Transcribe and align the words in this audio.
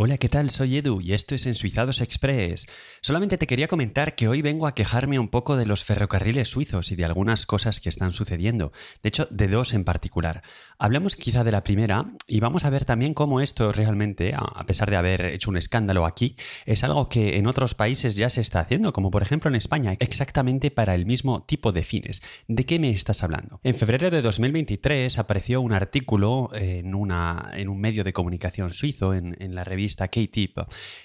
Hola, 0.00 0.16
¿qué 0.16 0.28
tal? 0.28 0.48
Soy 0.48 0.76
Edu 0.76 1.00
y 1.00 1.12
esto 1.12 1.34
es 1.34 1.44
Ensuizados 1.44 2.00
Express. 2.00 2.68
Solamente 3.02 3.36
te 3.36 3.48
quería 3.48 3.66
comentar 3.66 4.14
que 4.14 4.28
hoy 4.28 4.42
vengo 4.42 4.68
a 4.68 4.74
quejarme 4.76 5.18
un 5.18 5.26
poco 5.26 5.56
de 5.56 5.66
los 5.66 5.82
ferrocarriles 5.82 6.50
suizos 6.50 6.92
y 6.92 6.94
de 6.94 7.04
algunas 7.04 7.46
cosas 7.46 7.80
que 7.80 7.88
están 7.88 8.12
sucediendo. 8.12 8.70
De 9.02 9.08
hecho, 9.08 9.26
de 9.32 9.48
dos 9.48 9.74
en 9.74 9.82
particular. 9.82 10.44
Hablamos 10.78 11.16
quizá 11.16 11.42
de 11.42 11.50
la 11.50 11.64
primera 11.64 12.12
y 12.28 12.38
vamos 12.38 12.64
a 12.64 12.70
ver 12.70 12.84
también 12.84 13.12
cómo 13.12 13.40
esto 13.40 13.72
realmente, 13.72 14.34
a 14.36 14.62
pesar 14.66 14.88
de 14.88 14.94
haber 14.94 15.24
hecho 15.24 15.50
un 15.50 15.56
escándalo 15.56 16.06
aquí, 16.06 16.36
es 16.64 16.84
algo 16.84 17.08
que 17.08 17.36
en 17.36 17.48
otros 17.48 17.74
países 17.74 18.14
ya 18.14 18.30
se 18.30 18.40
está 18.40 18.60
haciendo, 18.60 18.92
como 18.92 19.10
por 19.10 19.22
ejemplo 19.22 19.50
en 19.50 19.56
España, 19.56 19.96
exactamente 19.98 20.70
para 20.70 20.94
el 20.94 21.06
mismo 21.06 21.42
tipo 21.42 21.72
de 21.72 21.82
fines. 21.82 22.22
¿De 22.46 22.64
qué 22.64 22.78
me 22.78 22.90
estás 22.90 23.24
hablando? 23.24 23.58
En 23.64 23.74
febrero 23.74 24.12
de 24.12 24.22
2023 24.22 25.18
apareció 25.18 25.60
un 25.60 25.72
artículo 25.72 26.50
en, 26.54 26.94
una, 26.94 27.50
en 27.54 27.68
un 27.68 27.80
medio 27.80 28.04
de 28.04 28.12
comunicación 28.12 28.72
suizo, 28.72 29.12
en, 29.12 29.36
en 29.40 29.56
la 29.56 29.64
revista 29.64 29.87
K-Tip, 29.96 30.58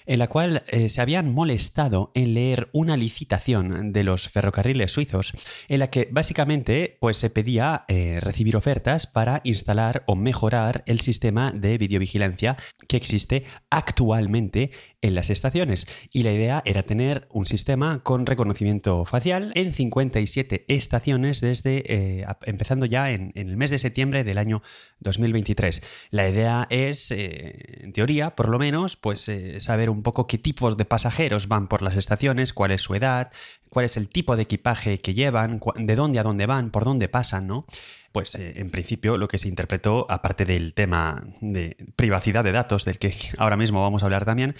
en 0.06 0.18
la 0.18 0.28
cual 0.28 0.64
eh, 0.68 0.88
se 0.88 1.00
habían 1.00 1.32
molestado 1.32 2.12
en 2.14 2.34
leer 2.34 2.68
una 2.72 2.96
licitación 2.96 3.92
de 3.92 4.04
los 4.04 4.28
ferrocarriles 4.28 4.92
suizos, 4.92 5.32
en 5.68 5.80
la 5.80 5.90
que 5.90 6.08
básicamente 6.10 6.98
pues, 7.00 7.16
se 7.16 7.30
pedía 7.30 7.84
eh, 7.88 8.18
recibir 8.20 8.56
ofertas 8.56 9.06
para 9.06 9.40
instalar 9.44 10.04
o 10.06 10.16
mejorar 10.16 10.82
el 10.86 11.00
sistema 11.00 11.52
de 11.52 11.78
videovigilancia 11.78 12.56
que 12.88 12.96
existe 12.96 13.44
actualmente 13.70 14.70
en 15.04 15.14
las 15.14 15.28
estaciones. 15.28 15.86
Y 16.12 16.22
la 16.22 16.32
idea 16.32 16.62
era 16.64 16.82
tener 16.82 17.28
un 17.30 17.44
sistema 17.44 18.02
con 18.02 18.24
reconocimiento 18.24 19.04
facial 19.04 19.52
en 19.54 19.74
57 19.74 20.64
estaciones 20.68 21.42
desde 21.42 21.82
eh, 21.92 22.26
empezando 22.44 22.86
ya 22.86 23.10
en, 23.10 23.30
el 23.34 23.58
mes 23.58 23.70
de 23.70 23.78
septiembre 23.78 24.24
del 24.24 24.38
año 24.38 24.62
2023. 25.00 25.82
La 26.10 26.26
idea 26.26 26.66
es, 26.70 27.10
en 27.10 27.92
teoría, 27.92 28.34
por 28.34 28.48
lo 28.48 28.58
menos, 28.58 28.96
pues 28.96 29.28
eh, 29.28 29.60
saber 29.60 29.90
un 29.90 30.02
poco 30.02 30.26
qué 30.26 30.38
tipos 30.38 30.78
de 30.78 30.86
pasajeros 30.86 31.48
van 31.48 31.68
por 31.68 31.82
las 31.82 31.96
estaciones, 31.96 32.54
cuál 32.54 32.70
es 32.70 32.80
su 32.80 32.94
edad, 32.94 33.30
cuál 33.68 33.84
es 33.84 33.98
el 33.98 34.08
tipo 34.08 34.36
de 34.36 34.44
equipaje 34.44 35.00
que 35.00 35.12
llevan, 35.12 35.60
de 35.76 35.96
dónde 35.96 36.20
a 36.20 36.22
dónde 36.22 36.46
van, 36.46 36.70
por 36.70 36.84
dónde 36.84 37.08
pasan, 37.08 37.46
¿no? 37.46 37.66
Pues 38.12 38.36
eh, 38.36 38.54
en 38.60 38.70
principio 38.70 39.18
lo 39.18 39.26
que 39.26 39.38
se 39.38 39.48
interpretó, 39.48 40.06
aparte 40.08 40.44
del 40.44 40.72
tema 40.72 41.24
de 41.40 41.76
privacidad 41.96 42.44
de 42.44 42.52
datos, 42.52 42.84
del 42.84 43.00
que 43.00 43.12
ahora 43.38 43.56
mismo 43.56 43.82
vamos 43.82 44.02
a 44.02 44.06
hablar 44.06 44.24
también, 44.24 44.54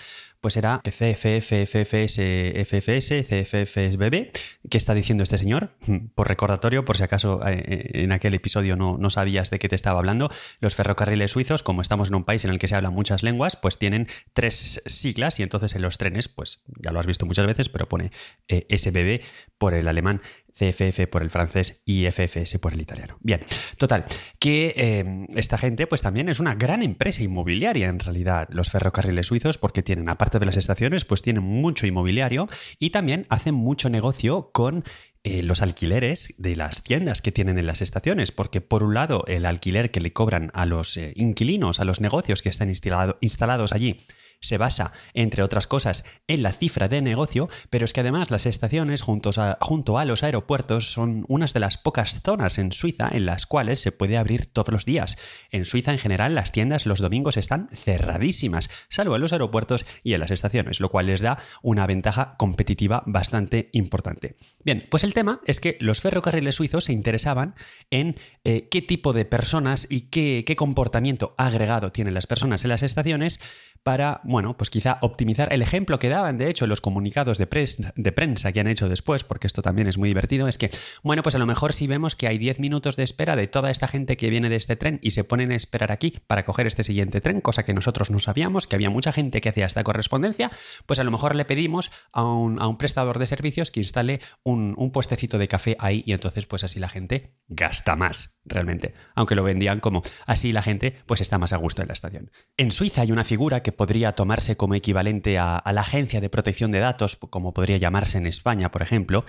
pues 0.44 0.58
era 0.58 0.82
CFF, 0.84 1.64
FFS, 1.64 2.20
FFS, 2.66 3.24
CFFSBB. 3.24 4.30
¿Qué 4.68 4.76
está 4.76 4.92
diciendo 4.92 5.22
este 5.22 5.38
señor? 5.38 5.70
Por 6.14 6.28
recordatorio, 6.28 6.84
por 6.84 6.98
si 6.98 7.02
acaso 7.02 7.40
eh, 7.46 7.64
eh, 7.66 8.02
en 8.02 8.12
aquel 8.12 8.34
episodio 8.34 8.76
no, 8.76 8.98
no 8.98 9.08
sabías 9.08 9.48
de 9.48 9.58
qué 9.58 9.70
te 9.70 9.76
estaba 9.76 10.00
hablando, 10.00 10.28
los 10.60 10.74
ferrocarriles 10.74 11.30
suizos, 11.30 11.62
como 11.62 11.80
estamos 11.80 12.10
en 12.10 12.16
un 12.16 12.24
país 12.24 12.44
en 12.44 12.50
el 12.50 12.58
que 12.58 12.68
se 12.68 12.74
hablan 12.74 12.92
muchas 12.92 13.22
lenguas, 13.22 13.56
pues 13.56 13.78
tienen 13.78 14.06
tres 14.34 14.82
siglas 14.84 15.40
y 15.40 15.44
entonces 15.44 15.74
en 15.76 15.80
los 15.80 15.96
trenes, 15.96 16.28
pues 16.28 16.62
ya 16.78 16.92
lo 16.92 17.00
has 17.00 17.06
visto 17.06 17.24
muchas 17.24 17.46
veces, 17.46 17.70
pero 17.70 17.88
pone 17.88 18.12
SBB 18.46 19.22
por 19.56 19.72
el 19.72 19.88
alemán 19.88 20.20
CFF 20.54 21.08
por 21.10 21.22
el 21.22 21.30
francés 21.30 21.82
y 21.84 22.06
FFS 22.06 22.58
por 22.60 22.72
el 22.74 22.80
italiano. 22.80 23.18
Bien, 23.20 23.40
total, 23.76 24.04
que 24.38 24.72
eh, 24.76 25.26
esta 25.34 25.58
gente 25.58 25.86
pues 25.86 26.00
también 26.00 26.28
es 26.28 26.38
una 26.38 26.54
gran 26.54 26.82
empresa 26.82 27.22
inmobiliaria 27.22 27.88
en 27.88 27.98
realidad, 27.98 28.48
los 28.50 28.70
ferrocarriles 28.70 29.26
suizos, 29.26 29.58
porque 29.58 29.82
tienen, 29.82 30.08
aparte 30.08 30.33
de 30.38 30.46
las 30.46 30.56
estaciones, 30.56 31.04
pues 31.04 31.22
tienen 31.22 31.42
mucho 31.42 31.86
inmobiliario 31.86 32.48
y 32.78 32.90
también 32.90 33.26
hacen 33.28 33.54
mucho 33.54 33.88
negocio 33.88 34.50
con 34.52 34.84
eh, 35.26 35.42
los 35.42 35.62
alquileres 35.62 36.34
de 36.36 36.54
las 36.54 36.82
tiendas 36.82 37.22
que 37.22 37.32
tienen 37.32 37.58
en 37.58 37.66
las 37.66 37.80
estaciones, 37.80 38.30
porque 38.30 38.60
por 38.60 38.82
un 38.82 38.92
lado 38.92 39.24
el 39.26 39.46
alquiler 39.46 39.90
que 39.90 40.00
le 40.00 40.12
cobran 40.12 40.50
a 40.52 40.66
los 40.66 40.96
eh, 40.98 41.14
inquilinos, 41.16 41.80
a 41.80 41.84
los 41.84 42.00
negocios 42.00 42.42
que 42.42 42.50
están 42.50 42.68
instalados 42.68 43.72
allí, 43.72 44.04
se 44.44 44.58
basa, 44.58 44.92
entre 45.14 45.42
otras 45.42 45.66
cosas, 45.66 46.04
en 46.28 46.42
la 46.42 46.52
cifra 46.52 46.88
de 46.88 47.02
negocio, 47.02 47.48
pero 47.70 47.84
es 47.84 47.92
que 47.92 48.00
además 48.00 48.30
las 48.30 48.46
estaciones 48.46 49.02
juntos 49.02 49.38
junto 49.60 49.98
a 49.98 50.04
los 50.04 50.22
aeropuertos 50.22 50.92
son 50.92 51.24
unas 51.28 51.54
de 51.54 51.60
las 51.60 51.78
pocas 51.78 52.20
zonas 52.22 52.58
en 52.58 52.72
Suiza 52.72 53.08
en 53.12 53.26
las 53.26 53.46
cuales 53.46 53.80
se 53.80 53.92
puede 53.92 54.16
abrir 54.16 54.46
todos 54.46 54.72
los 54.72 54.84
días. 54.84 55.16
En 55.50 55.64
Suiza 55.64 55.92
en 55.92 55.98
general 55.98 56.34
las 56.34 56.52
tiendas 56.52 56.86
los 56.86 57.00
domingos 57.00 57.36
están 57.36 57.68
cerradísimas, 57.72 58.68
salvo 58.88 59.14
en 59.14 59.22
los 59.22 59.32
aeropuertos 59.32 59.86
y 60.02 60.14
en 60.14 60.20
las 60.20 60.30
estaciones, 60.30 60.80
lo 60.80 60.90
cual 60.90 61.06
les 61.06 61.22
da 61.22 61.38
una 61.62 61.86
ventaja 61.86 62.36
competitiva 62.36 63.02
bastante 63.06 63.70
importante. 63.72 64.36
Bien, 64.64 64.86
pues 64.90 65.04
el 65.04 65.14
tema 65.14 65.40
es 65.46 65.60
que 65.60 65.76
los 65.80 66.00
ferrocarriles 66.00 66.54
suizos 66.54 66.84
se 66.84 66.92
interesaban 66.92 67.54
en 67.90 68.18
eh, 68.44 68.68
qué 68.70 68.82
tipo 68.82 69.12
de 69.12 69.24
personas 69.24 69.86
y 69.88 70.08
qué, 70.10 70.44
qué 70.46 70.56
comportamiento 70.56 71.34
agregado 71.38 71.92
tienen 71.92 72.14
las 72.14 72.26
personas 72.26 72.64
en 72.64 72.70
las 72.70 72.82
estaciones 72.82 73.40
para, 73.84 74.22
bueno, 74.24 74.56
pues 74.56 74.70
quizá 74.70 74.98
optimizar 75.02 75.52
el 75.52 75.60
ejemplo 75.60 75.98
que 75.98 76.08
daban, 76.08 76.38
de 76.38 76.48
hecho, 76.48 76.66
los 76.66 76.80
comunicados 76.80 77.36
de, 77.36 77.46
prensa 77.46 78.52
que 78.52 78.60
han 78.60 78.66
hecho 78.66 78.88
después, 78.88 79.24
porque 79.24 79.46
esto 79.46 79.60
también 79.60 79.86
es 79.86 79.98
muy 79.98 80.08
divertido, 80.08 80.48
es 80.48 80.56
que, 80.56 80.70
bueno, 81.02 81.22
pues 81.22 81.34
a 81.34 81.38
lo 81.38 81.44
mejor 81.44 81.74
si 81.74 81.86
vemos 81.86 82.16
que 82.16 82.26
hay 82.26 82.38
10 82.38 82.60
minutos 82.60 82.96
de 82.96 83.04
espera 83.04 83.36
de 83.36 83.46
toda 83.46 83.70
esta 83.70 83.86
gente 83.86 84.16
que 84.16 84.30
viene 84.30 84.48
de 84.48 84.56
este 84.56 84.76
tren 84.76 84.98
y 85.02 85.10
se 85.10 85.22
ponen 85.22 85.52
a 85.52 85.56
esperar 85.56 85.92
aquí 85.92 86.14
para 86.26 86.44
coger 86.44 86.66
este 86.66 86.82
siguiente 86.82 87.20
tren, 87.20 87.42
cosa 87.42 87.66
que 87.66 87.74
nosotros 87.74 88.10
no 88.10 88.20
sabíamos, 88.20 88.66
que 88.66 88.74
había 88.74 88.88
mucha 88.88 89.12
gente 89.12 89.42
que 89.42 89.50
hacía 89.50 89.66
esta 89.66 89.84
correspondencia, 89.84 90.50
pues 90.86 90.98
a 90.98 91.04
lo 91.04 91.10
mejor 91.10 91.34
le 91.36 91.44
pedimos 91.44 91.90
a 92.12 92.24
un, 92.24 92.62
a 92.62 92.66
un 92.66 92.78
prestador 92.78 93.18
de 93.18 93.26
servicios 93.26 93.70
que 93.70 93.80
instale 93.80 94.20
un, 94.42 94.74
un 94.78 94.92
puestecito 94.92 95.36
de 95.36 95.46
café 95.46 95.76
ahí 95.78 96.02
y 96.06 96.12
entonces 96.12 96.46
pues 96.46 96.64
así 96.64 96.80
la 96.80 96.88
gente 96.88 97.36
gasta 97.48 97.96
más, 97.96 98.40
realmente, 98.46 98.94
aunque 99.14 99.34
lo 99.34 99.42
vendían 99.42 99.80
como 99.80 100.02
así 100.26 100.52
la 100.52 100.62
gente 100.62 100.96
pues 101.04 101.20
está 101.20 101.36
más 101.36 101.52
a 101.52 101.58
gusto 101.58 101.82
en 101.82 101.88
la 101.88 101.92
estación. 101.92 102.30
En 102.56 102.70
Suiza 102.70 103.02
hay 103.02 103.12
una 103.12 103.24
figura 103.24 103.62
que 103.62 103.73
podría 103.74 104.12
tomarse 104.12 104.56
como 104.56 104.74
equivalente 104.74 105.38
a, 105.38 105.62
la 105.72 105.80
Agencia 105.80 106.20
de 106.20 106.30
Protección 106.30 106.72
de 106.72 106.80
Datos, 106.80 107.16
como 107.16 107.52
podría 107.52 107.76
llamarse 107.76 108.18
en 108.18 108.26
España, 108.26 108.70
por 108.70 108.82
ejemplo, 108.82 109.24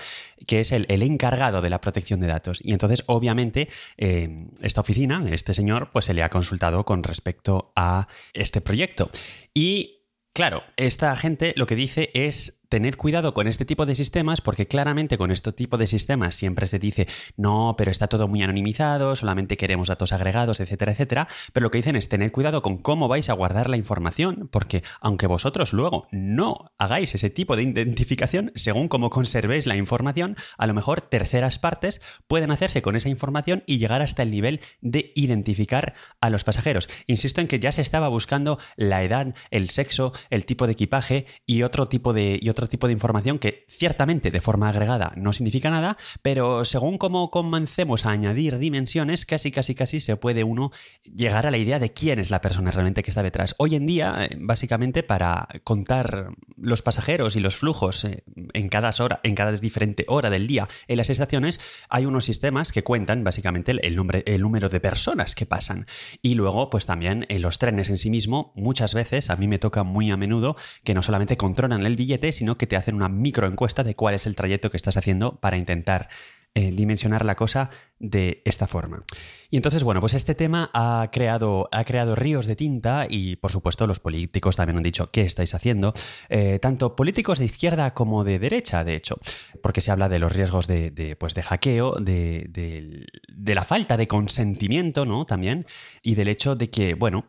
que 0.48 0.60
es 0.60 0.72
el, 0.72 0.86
encargado 0.90 1.62
de 1.62 1.70
la 1.70 1.82
protección 1.82 2.20
de 2.20 2.28
datos. 2.28 2.60
Y 2.64 2.72
entonces, 2.72 3.04
obviamente, 3.08 3.70
eh, 3.98 4.48
esta 4.62 4.82
oficina, 4.82 5.24
este 5.30 5.54
señor, 5.54 5.90
pues 5.92 6.06
se 6.06 6.14
le 6.14 6.24
ha 6.24 6.30
consultado 6.30 6.86
con 6.86 7.04
respecto 7.04 7.72
a 7.76 8.08
este 8.34 8.62
proyecto. 8.62 9.10
Y 9.54 9.96
Claro, 10.36 10.64
esta 10.76 11.16
gente 11.16 11.54
lo 11.56 11.66
que 11.66 11.78
dice 11.78 12.12
es 12.14 12.65
tened 12.76 12.98
cuidado 12.98 13.34
con 13.34 13.48
este 13.48 13.64
tipo 13.64 13.86
de 13.86 13.96
sistemas 13.96 14.42
porque 14.42 14.68
claramente 14.68 15.18
con 15.18 15.32
este 15.32 15.54
tipo 15.54 15.78
de 15.78 15.88
sistemas 15.88 16.36
siempre 16.36 16.68
se 16.68 16.78
dice 16.78 17.08
no, 17.38 17.76
pero 17.78 17.90
está 17.90 18.08
todo 18.08 18.28
muy 18.28 18.44
anonimizado, 18.44 19.16
solamente 19.16 19.56
queremos 19.56 19.88
datos 19.88 20.12
agregados, 20.12 20.60
etcétera, 20.60 20.92
etcétera. 20.92 21.30
Pero 21.54 21.64
lo 21.64 21.72
que 21.72 21.78
dicen 21.78 21.96
es 21.96 22.10
tened 22.10 22.34
cuidado 22.34 22.62
con 22.62 22.78
cómo 22.78 23.08
vais 23.08 23.30
a 23.30 23.34
guardar 23.34 23.70
la 23.70 23.78
información 23.78 24.50
porque 24.52 24.84
aunque 25.00 25.26
vosotros 25.26 25.72
luego 25.72 26.10
no 26.12 26.74
hagáis 26.78 27.16
ese 27.16 27.30
tipo 27.30 27.56
de 27.56 27.64
identificación, 27.64 28.52
según 28.56 28.90
cómo 28.90 29.10
conservéis 29.10 29.68
la 29.68 29.78
información, 29.78 30.36
a 30.58 30.68
lo 30.68 30.74
mejor 30.74 31.00
terceras 31.00 31.60
partes 31.60 32.02
pueden 32.28 32.52
hacerse 32.52 32.82
con 32.82 32.98
esa 32.98 33.08
información 33.08 33.64
y 33.66 33.78
llegar 33.78 34.02
hasta 34.02 34.22
el 34.22 34.32
nivel 34.32 34.60
de 34.82 35.14
identificar 35.16 35.94
a 36.20 36.30
los 36.30 36.44
pasajeros. 36.44 36.90
Insisto 37.08 37.40
en 37.40 37.48
que 37.48 37.62
ya 37.62 37.72
se 37.72 37.82
estaba 37.82 38.10
buscando 38.10 38.60
la 38.76 39.02
edad, 39.02 39.34
el 39.50 39.70
sexo, 39.70 40.12
el 40.30 40.44
tipo 40.44 40.66
de 40.66 40.74
equipaje 40.74 41.26
y 41.46 41.64
otro 41.64 41.86
tipo 41.88 42.12
de, 42.12 42.38
y 42.42 42.50
otro 42.50 42.65
tipo 42.68 42.88
de 42.88 42.94
información 42.94 43.40
que 43.40 43.66
ciertamente 43.68 44.32
de 44.32 44.42
forma 44.42 44.70
agregada 44.70 45.14
no 45.16 45.34
significa 45.34 45.70
nada, 45.70 45.98
pero 46.22 46.66
según 46.66 46.98
cómo 46.98 47.32
comencemos 47.32 48.06
a 48.06 48.12
añadir 48.12 48.58
dimensiones, 48.58 49.26
casi 49.26 49.52
casi 49.52 49.76
casi 49.76 50.00
se 50.00 50.18
puede 50.18 50.44
uno 50.44 50.72
llegar 51.04 51.48
a 51.48 51.52
la 51.52 51.58
idea 51.58 51.80
de 51.80 51.94
quién 51.94 52.20
es 52.20 52.32
la 52.32 52.42
persona 52.42 52.72
realmente 52.72 53.04
que 53.04 53.12
está 53.12 53.24
detrás. 53.24 53.56
Hoy 53.58 53.76
en 53.76 53.86
día, 53.86 54.26
eh, 54.26 54.38
básicamente 54.40 55.04
para 55.04 55.48
contar 55.64 56.30
los 56.58 56.82
pasajeros 56.82 57.36
y 57.36 57.40
los 57.40 57.56
flujos 57.56 58.04
eh, 58.06 58.24
en 58.54 58.70
cada 58.70 58.92
hora, 59.00 59.20
en 59.24 59.36
cada 59.36 59.52
diferente 59.54 60.06
hora 60.08 60.30
del 60.30 60.48
día 60.48 60.68
en 60.88 60.98
las 60.98 61.10
estaciones, 61.10 61.60
hay 61.90 62.06
unos 62.06 62.26
sistemas 62.26 62.72
que 62.72 62.84
cuentan 62.84 63.24
básicamente 63.24 63.72
el, 63.72 63.96
nombre, 63.96 64.24
número 64.38 64.70
de 64.70 64.80
personas 64.80 65.36
que 65.36 65.46
pasan. 65.46 65.88
Y 66.22 66.36
luego, 66.36 66.70
pues 66.70 66.86
también 66.86 67.26
en 67.30 67.42
los 67.42 67.58
trenes 67.58 67.90
en 67.90 67.98
sí 67.98 68.10
mismo, 68.10 68.54
muchas 68.56 68.94
veces, 68.94 69.30
a 69.30 69.36
mí 69.36 69.48
me 69.48 69.60
toca 69.60 69.84
muy 69.84 70.12
a 70.12 70.18
menudo 70.18 70.56
que 70.84 70.94
no 70.94 71.02
solamente 71.02 71.38
controlan 71.38 71.86
el 71.86 71.96
billete, 71.96 72.32
sino 72.32 72.45
que 72.54 72.68
te 72.68 72.76
hacen 72.76 72.96
una 72.96 73.10
microencuesta 73.10 73.84
de 73.84 73.96
cuál 73.96 74.14
es 74.14 74.28
el 74.28 74.36
trayecto 74.36 74.70
que 74.70 74.78
estás 74.78 74.98
haciendo 74.98 75.40
para 75.40 75.58
intentar 75.58 76.10
eh, 76.58 76.72
dimensionar 76.72 77.26
la 77.26 77.36
cosa 77.36 77.70
de 78.00 78.42
esta 78.46 78.66
forma. 78.66 79.04
Y 79.50 79.58
entonces, 79.58 79.84
bueno, 79.84 80.00
pues 80.00 80.14
este 80.14 80.36
tema 80.36 80.72
ha 80.74 81.10
creado, 81.12 81.68
ha 81.74 81.84
creado 81.84 82.16
ríos 82.16 82.46
de 82.46 82.56
tinta 82.56 83.08
y, 83.10 83.36
por 83.36 83.52
supuesto, 83.52 83.86
los 83.88 84.00
políticos 84.00 84.56
también 84.56 84.78
han 84.78 84.84
dicho 84.84 85.12
qué 85.12 85.24
estáis 85.24 85.54
haciendo, 85.54 85.94
eh, 86.30 86.60
tanto 86.62 86.96
políticos 86.96 87.40
de 87.40 87.46
izquierda 87.46 87.94
como 87.94 88.24
de 88.24 88.40
derecha, 88.40 88.86
de 88.86 88.96
hecho, 88.96 89.18
porque 89.62 89.82
se 89.82 89.92
habla 89.92 90.08
de 90.08 90.20
los 90.20 90.32
riesgos 90.32 90.66
de, 90.66 91.18
pues 91.20 91.34
de 91.34 91.44
hackeo, 91.44 91.96
de, 91.96 92.48
de, 92.48 93.54
la 93.54 93.66
falta 93.66 93.98
de 93.98 94.08
consentimiento, 94.08 95.06
¿no? 95.06 95.26
También, 95.26 95.66
y 96.04 96.16
del 96.16 96.30
hecho 96.30 96.56
de 96.56 96.70
que, 96.70 96.94
bueno, 96.94 97.26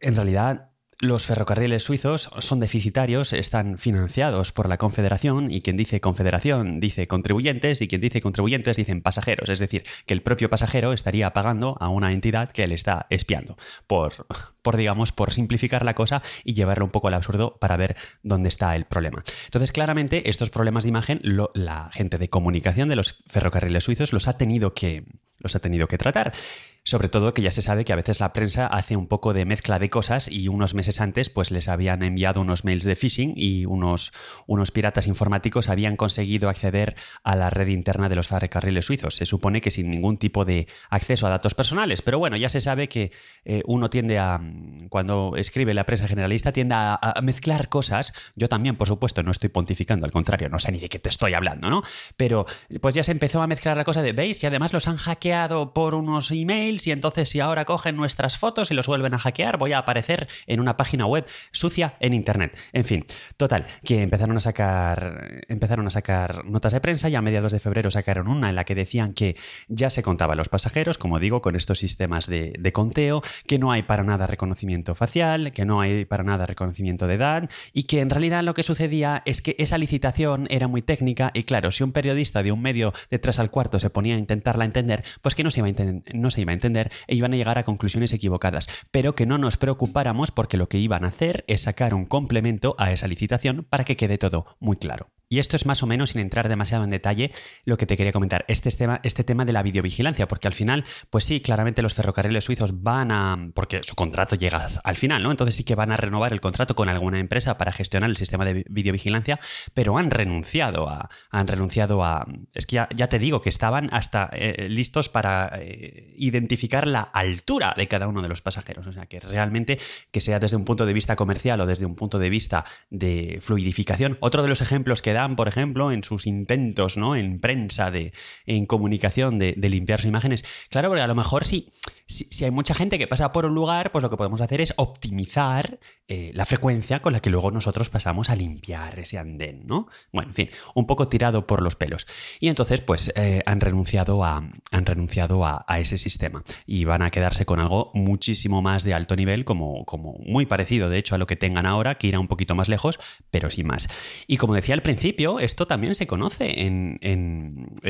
en 0.00 0.14
realidad 0.14 0.69
los 1.00 1.26
ferrocarriles 1.26 1.82
suizos 1.82 2.30
son 2.40 2.60
deficitarios, 2.60 3.32
están 3.32 3.78
financiados 3.78 4.52
por 4.52 4.68
la 4.68 4.76
Confederación 4.76 5.50
y 5.50 5.62
quien 5.62 5.78
dice 5.78 6.00
Confederación 6.00 6.78
dice 6.78 7.08
contribuyentes 7.08 7.80
y 7.80 7.88
quien 7.88 8.02
dice 8.02 8.20
contribuyentes 8.20 8.76
dicen 8.76 9.00
pasajeros, 9.00 9.48
es 9.48 9.58
decir, 9.58 9.84
que 10.04 10.12
el 10.12 10.22
propio 10.22 10.50
pasajero 10.50 10.92
estaría 10.92 11.32
pagando 11.32 11.78
a 11.80 11.88
una 11.88 12.12
entidad 12.12 12.50
que 12.50 12.68
le 12.68 12.74
está 12.74 13.06
espiando, 13.08 13.56
por, 13.86 14.26
por 14.60 14.76
digamos, 14.76 15.10
por 15.10 15.32
simplificar 15.32 15.86
la 15.86 15.94
cosa 15.94 16.22
y 16.44 16.52
llevarlo 16.52 16.84
un 16.84 16.90
poco 16.90 17.08
al 17.08 17.14
absurdo 17.14 17.56
para 17.58 17.78
ver 17.78 17.96
dónde 18.22 18.50
está 18.50 18.76
el 18.76 18.84
problema. 18.84 19.24
Entonces, 19.46 19.72
claramente, 19.72 20.28
estos 20.28 20.50
problemas 20.50 20.84
de 20.84 20.90
imagen, 20.90 21.20
la 21.54 21.90
gente 21.94 22.18
de 22.18 22.28
comunicación 22.28 22.90
de 22.90 22.96
los 22.96 23.22
ferrocarriles 23.26 23.84
suizos 23.84 24.12
los 24.12 24.28
ha 24.28 24.36
tenido 24.36 24.74
que, 24.74 25.04
los 25.38 25.56
ha 25.56 25.60
tenido 25.60 25.88
que 25.88 25.96
tratar. 25.96 26.34
Sobre 26.82 27.08
todo 27.08 27.34
que 27.34 27.42
ya 27.42 27.50
se 27.50 27.60
sabe 27.60 27.84
que 27.84 27.92
a 27.92 27.96
veces 27.96 28.20
la 28.20 28.32
prensa 28.32 28.66
hace 28.66 28.96
un 28.96 29.06
poco 29.06 29.34
de 29.34 29.44
mezcla 29.44 29.78
de 29.78 29.90
cosas 29.90 30.28
y 30.28 30.48
unos 30.48 30.74
meses 30.74 31.02
antes 31.02 31.28
pues 31.28 31.50
les 31.50 31.68
habían 31.68 32.02
enviado 32.02 32.40
unos 32.40 32.64
mails 32.64 32.84
de 32.84 32.96
phishing 32.96 33.34
y 33.36 33.66
unos, 33.66 34.12
unos 34.46 34.70
piratas 34.70 35.06
informáticos 35.06 35.68
habían 35.68 35.96
conseguido 35.96 36.48
acceder 36.48 36.96
a 37.22 37.36
la 37.36 37.50
red 37.50 37.68
interna 37.68 38.08
de 38.08 38.16
los 38.16 38.28
ferrocarriles 38.28 38.86
suizos. 38.86 39.16
Se 39.16 39.26
supone 39.26 39.60
que 39.60 39.70
sin 39.70 39.90
ningún 39.90 40.16
tipo 40.16 40.46
de 40.46 40.68
acceso 40.88 41.26
a 41.26 41.30
datos 41.30 41.54
personales, 41.54 42.00
pero 42.00 42.18
bueno, 42.18 42.38
ya 42.38 42.48
se 42.48 42.62
sabe 42.62 42.88
que 42.88 43.12
eh, 43.44 43.62
uno 43.66 43.90
tiende 43.90 44.18
a, 44.18 44.40
cuando 44.88 45.34
escribe 45.36 45.74
la 45.74 45.84
prensa 45.84 46.08
generalista, 46.08 46.52
tiende 46.52 46.74
a, 46.76 46.98
mezclar 47.22 47.68
cosas. 47.68 48.14
Yo 48.36 48.48
también, 48.48 48.76
por 48.76 48.88
supuesto, 48.88 49.22
no 49.22 49.30
estoy 49.30 49.50
pontificando, 49.50 50.06
al 50.06 50.12
contrario, 50.12 50.48
no 50.48 50.58
sé 50.58 50.72
ni 50.72 50.80
de 50.80 50.88
qué 50.88 50.98
te 50.98 51.10
estoy 51.10 51.34
hablando, 51.34 51.68
¿no? 51.68 51.82
Pero 52.16 52.46
pues 52.80 52.94
ya 52.94 53.04
se 53.04 53.12
empezó 53.12 53.42
a 53.42 53.46
mezclar 53.46 53.76
la 53.76 53.84
cosa 53.84 54.00
de, 54.00 54.12
¿veis? 54.12 54.42
Y 54.42 54.46
además 54.46 54.72
los 54.72 54.88
han 54.88 54.96
hackeado 54.96 55.74
por 55.74 55.94
unos 55.94 56.30
emails 56.30 56.69
y 56.86 56.90
entonces 56.92 57.28
si 57.28 57.40
ahora 57.40 57.64
cogen 57.64 57.96
nuestras 57.96 58.38
fotos 58.38 58.70
y 58.70 58.74
los 58.74 58.86
vuelven 58.86 59.14
a 59.14 59.18
hackear, 59.18 59.58
voy 59.58 59.72
a 59.72 59.78
aparecer 59.78 60.28
en 60.46 60.60
una 60.60 60.76
página 60.76 61.06
web 61.06 61.26
sucia 61.50 61.96
en 62.00 62.14
internet. 62.14 62.56
En 62.72 62.84
fin, 62.84 63.04
total, 63.36 63.66
que 63.84 64.02
empezaron 64.02 64.36
a 64.36 64.40
sacar 64.40 65.40
empezaron 65.48 65.86
a 65.86 65.90
sacar 65.90 66.44
notas 66.44 66.72
de 66.72 66.80
prensa 66.80 67.08
y 67.08 67.14
a 67.14 67.22
mediados 67.22 67.52
de 67.52 67.60
febrero 67.60 67.90
sacaron 67.90 68.28
una 68.28 68.48
en 68.48 68.54
la 68.54 68.64
que 68.64 68.74
decían 68.74 69.12
que 69.12 69.36
ya 69.68 69.90
se 69.90 70.02
contaban 70.02 70.36
los 70.36 70.48
pasajeros, 70.48 70.98
como 70.98 71.18
digo, 71.18 71.42
con 71.42 71.56
estos 71.56 71.78
sistemas 71.78 72.26
de, 72.26 72.70
conteo, 72.72 73.22
que 73.46 73.58
no 73.58 73.72
hay 73.72 73.82
para 73.82 74.04
nada 74.04 74.26
reconocimiento 74.26 74.94
facial, 74.94 75.52
que 75.52 75.64
no 75.64 75.80
hay 75.80 76.04
para 76.04 76.22
nada 76.22 76.46
reconocimiento 76.46 77.06
de 77.06 77.14
edad 77.14 77.50
y 77.72 77.84
que 77.84 78.00
en 78.00 78.10
realidad 78.10 78.44
lo 78.44 78.54
que 78.54 78.62
sucedía 78.62 79.22
es 79.24 79.42
que 79.42 79.56
esa 79.58 79.76
licitación 79.76 80.46
era 80.50 80.68
muy 80.68 80.82
técnica 80.82 81.30
y 81.34 81.42
claro, 81.42 81.70
si 81.72 81.82
un 81.82 81.92
periodista 81.92 82.42
de 82.42 82.52
un 82.52 82.62
medio 82.62 82.92
de 83.10 83.18
tres 83.18 83.38
al 83.38 83.50
cuarto 83.50 83.80
se 83.80 83.90
ponía 83.90 84.14
a 84.14 84.18
intentarla 84.18 84.64
entender, 84.64 85.04
pues 85.20 85.34
que 85.34 85.42
no 85.42 85.50
se 85.50 85.60
iba 85.60 85.68
a, 85.68 86.14
no 86.14 86.30
se 86.30 86.40
iba 86.40 86.52
a 86.52 86.54
entender 86.60 86.92
e 87.06 87.14
iban 87.16 87.32
a 87.32 87.36
llegar 87.36 87.58
a 87.58 87.64
conclusiones 87.64 88.12
equivocadas, 88.12 88.68
pero 88.90 89.14
que 89.14 89.26
no 89.26 89.38
nos 89.38 89.56
preocupáramos 89.56 90.30
porque 90.30 90.58
lo 90.58 90.68
que 90.68 90.78
iban 90.78 91.04
a 91.04 91.08
hacer 91.08 91.44
es 91.46 91.62
sacar 91.62 91.94
un 91.94 92.04
complemento 92.04 92.74
a 92.78 92.92
esa 92.92 93.08
licitación 93.08 93.66
para 93.68 93.84
que 93.84 93.96
quede 93.96 94.18
todo 94.18 94.56
muy 94.60 94.76
claro. 94.76 95.10
Y 95.32 95.38
esto 95.38 95.54
es 95.54 95.64
más 95.64 95.80
o 95.84 95.86
menos, 95.86 96.10
sin 96.10 96.20
entrar 96.20 96.48
demasiado 96.48 96.82
en 96.82 96.90
detalle, 96.90 97.30
lo 97.64 97.76
que 97.76 97.86
te 97.86 97.96
quería 97.96 98.10
comentar, 98.10 98.44
este 98.48 98.68
tema, 98.72 99.00
este 99.04 99.22
tema 99.22 99.44
de 99.44 99.52
la 99.52 99.62
videovigilancia, 99.62 100.26
porque 100.26 100.48
al 100.48 100.54
final, 100.54 100.84
pues 101.08 101.22
sí, 101.22 101.40
claramente 101.40 101.82
los 101.82 101.94
ferrocarriles 101.94 102.42
suizos 102.42 102.82
van 102.82 103.12
a, 103.12 103.38
porque 103.54 103.80
su 103.84 103.94
contrato 103.94 104.34
llega 104.34 104.66
al 104.82 104.96
final, 104.96 105.22
¿no? 105.22 105.30
Entonces 105.30 105.54
sí 105.54 105.62
que 105.62 105.76
van 105.76 105.92
a 105.92 105.96
renovar 105.96 106.32
el 106.32 106.40
contrato 106.40 106.74
con 106.74 106.88
alguna 106.88 107.20
empresa 107.20 107.58
para 107.58 107.70
gestionar 107.70 108.10
el 108.10 108.16
sistema 108.16 108.44
de 108.44 108.64
videovigilancia, 108.68 109.38
pero 109.72 109.98
han 109.98 110.10
renunciado 110.10 110.88
a, 110.88 111.08
han 111.30 111.46
renunciado 111.46 112.02
a, 112.02 112.26
es 112.52 112.66
que 112.66 112.84
ya, 112.96 113.08
te 113.08 113.20
digo 113.20 113.40
que 113.40 113.50
estaban 113.50 113.88
hasta 113.92 114.30
eh, 114.32 114.68
listos 114.68 115.08
para 115.08 115.52
eh, 115.60 116.12
identificar 116.16 116.88
la 116.88 117.02
altura 117.02 117.72
de 117.76 117.86
cada 117.86 118.08
uno 118.08 118.20
de 118.20 118.28
los 118.28 118.42
pasajeros, 118.42 118.84
o 118.88 118.92
sea, 118.92 119.06
que 119.06 119.20
realmente, 119.20 119.78
que 120.10 120.20
sea 120.20 120.40
desde 120.40 120.56
un 120.56 120.64
punto 120.64 120.86
de 120.86 120.92
vista 120.92 121.14
comercial 121.14 121.60
o 121.60 121.66
desde 121.66 121.86
un 121.86 121.94
punto 121.94 122.18
de 122.18 122.30
vista 122.30 122.64
de 122.90 123.38
fluidificación, 123.40 124.18
otro 124.18 124.42
de 124.42 124.48
los 124.48 124.60
ejemplos 124.60 125.02
que 125.02 125.12
da 125.12 125.19
por 125.28 125.48
ejemplo, 125.48 125.92
en 125.92 126.04
sus 126.04 126.26
intentos, 126.26 126.96
¿no? 126.96 127.16
En 127.16 127.40
prensa, 127.40 127.90
de, 127.90 128.12
en 128.46 128.66
comunicación, 128.66 129.38
de, 129.38 129.54
limpiar 129.56 130.00
sus 130.00 130.08
imágenes. 130.08 130.44
Claro, 130.70 130.88
porque 130.88 131.02
a 131.02 131.06
lo 131.06 131.14
mejor 131.14 131.44
si, 131.44 131.70
si, 132.06 132.44
hay 132.44 132.50
mucha 132.50 132.74
gente 132.74 132.98
que 132.98 133.06
pasa 133.06 133.32
por 133.32 133.46
un 133.46 133.54
lugar, 133.54 133.92
pues 133.92 134.02
lo 134.02 134.10
que 134.10 134.16
podemos 134.16 134.40
hacer 134.40 134.60
es 134.60 134.74
optimizar 134.76 135.78
eh, 136.12 136.32
la 136.34 136.44
frecuencia 136.44 137.02
con 137.02 137.12
la 137.12 137.20
que 137.20 137.30
luego 137.30 137.52
nosotros 137.52 137.88
pasamos 137.88 138.30
a 138.30 138.34
limpiar 138.34 138.98
ese 138.98 139.16
andén, 139.16 139.62
¿no? 139.64 139.86
Bueno, 140.12 140.30
en 140.30 140.34
fin, 140.34 140.50
un 140.74 140.84
poco 140.84 141.06
tirado 141.06 141.46
por 141.46 141.62
los 141.62 141.76
pelos. 141.76 142.04
Y 142.40 142.48
entonces, 142.48 142.80
pues, 142.80 143.12
eh, 143.14 143.44
han 143.46 143.60
renunciado, 143.60 144.24
a, 144.24 144.38
han 144.72 144.86
renunciado 144.86 145.44
a, 145.44 145.64
ese 145.78 145.98
sistema 145.98 146.42
y 146.66 146.84
van 146.84 147.02
a 147.02 147.12
quedarse 147.12 147.46
con 147.46 147.60
algo 147.60 147.92
muchísimo 147.94 148.60
más 148.60 148.82
de 148.82 148.92
alto 148.92 149.14
nivel, 149.14 149.44
como, 149.44 149.84
como 149.84 150.14
muy 150.26 150.46
parecido, 150.46 150.88
de 150.88 150.98
hecho, 150.98 151.14
a 151.14 151.18
lo 151.18 151.28
que 151.28 151.36
tengan 151.36 151.64
ahora, 151.64 151.94
que 151.94 152.08
irá 152.08 152.18
un 152.18 152.26
poquito 152.26 152.56
más 152.56 152.68
lejos, 152.68 152.98
pero 153.30 153.48
sin 153.48 153.68
más. 153.68 153.88
Y 154.26 154.36
como 154.36 154.56
decía 154.56 154.74
al 154.74 154.82
principio, 154.82 155.38
esto 155.38 155.68
también 155.68 155.94
se 155.94 156.08
conoce 156.08 156.66
en, 156.66 156.98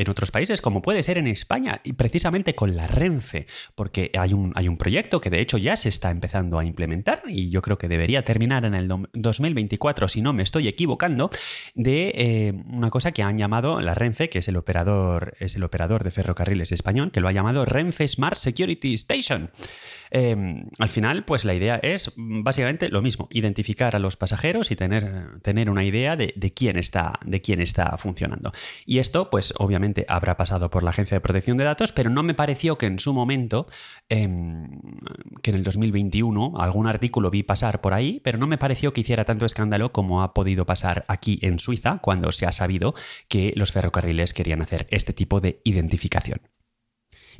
otros 0.07 0.29
países, 0.29 0.61
como 0.61 0.83
puede 0.83 1.01
ser 1.01 1.17
en 1.17 1.25
España, 1.25 1.81
y 1.83 1.93
precisamente 1.93 2.53
con 2.53 2.75
la 2.75 2.85
Renfe, 2.85 3.47
porque 3.73 4.11
hay 4.15 4.33
un, 4.33 4.51
hay 4.53 4.67
un 4.67 4.77
proyecto 4.77 5.21
que 5.21 5.31
de 5.31 5.39
hecho 5.39 5.57
ya 5.57 5.75
se 5.75 5.89
está 5.89 6.11
empezando 6.11 6.59
a 6.59 6.65
implementar 6.65 7.23
y 7.27 7.49
yo 7.49 7.63
creo 7.63 7.79
que 7.79 7.87
debería 8.11 8.25
terminar 8.25 8.65
en 8.65 8.73
el 8.73 8.89
2024, 9.13 10.09
si 10.09 10.21
no 10.21 10.33
me 10.33 10.43
estoy 10.43 10.67
equivocando, 10.67 11.29
de 11.75 12.11
eh, 12.13 12.53
una 12.69 12.89
cosa 12.89 13.13
que 13.13 13.23
han 13.23 13.37
llamado 13.37 13.79
la 13.79 13.93
Renfe, 13.93 14.29
que 14.29 14.39
es 14.39 14.47
el 14.49 14.57
operador, 14.57 15.33
es 15.39 15.55
el 15.55 15.63
operador 15.63 16.03
de 16.03 16.11
ferrocarriles 16.11 16.73
español, 16.73 17.11
que 17.11 17.21
lo 17.21 17.29
ha 17.29 17.31
llamado 17.31 17.63
Renfe 17.63 18.05
Smart 18.07 18.35
Security 18.35 18.95
Station. 18.95 19.49
Em, 20.11 20.65
al 20.77 20.89
final, 20.89 21.23
pues 21.23 21.45
la 21.45 21.53
idea 21.53 21.77
es 21.77 22.11
básicamente 22.17 22.89
lo 22.89 23.01
mismo, 23.01 23.29
identificar 23.31 23.95
a 23.95 23.99
los 23.99 24.17
pasajeros 24.17 24.69
y 24.69 24.75
tener, 24.75 25.39
tener 25.41 25.69
una 25.69 25.85
idea 25.85 26.17
de, 26.17 26.33
quién 26.53 26.77
está, 26.77 27.13
de 27.25 27.41
quién 27.41 27.61
está 27.61 27.97
funcionando. 27.97 28.51
Y 28.85 28.99
esto, 28.99 29.29
pues 29.29 29.53
obviamente 29.57 30.05
habrá 30.09 30.35
pasado 30.35 30.69
por 30.69 30.83
la 30.83 30.89
Agencia 30.89 31.15
de 31.15 31.21
Protección 31.21 31.57
de 31.57 31.63
Datos, 31.63 31.93
pero 31.93 32.09
no 32.09 32.23
me 32.23 32.33
pareció 32.33 32.77
que 32.77 32.87
en 32.87 32.99
su 32.99 33.13
momento, 33.13 33.67
em, 34.09 34.81
que 35.41 35.51
en 35.51 35.57
el 35.57 35.63
2021, 35.63 36.53
algún 36.57 36.87
artículo 36.87 37.31
vi 37.31 37.43
pasar 37.43 37.79
por 37.79 37.93
ahí, 37.93 38.19
pero 38.21 38.37
no 38.37 38.47
me 38.47 38.57
pareció 38.57 38.91
que 38.91 39.01
hiciera 39.01 39.23
tanto 39.23 39.45
escándalo 39.45 39.93
como 39.93 40.23
ha 40.23 40.33
podido 40.33 40.65
pasar 40.65 41.05
aquí 41.07 41.39
en 41.41 41.57
Suiza, 41.59 41.99
cuando 42.01 42.33
se 42.33 42.45
ha 42.45 42.51
sabido 42.51 42.93
que 43.29 43.53
los 43.55 43.71
ferrocarriles 43.71 44.33
querían 44.33 44.61
hacer 44.61 44.87
este 44.89 45.13
tipo 45.13 45.39
de 45.39 45.61
identificación. 45.63 46.41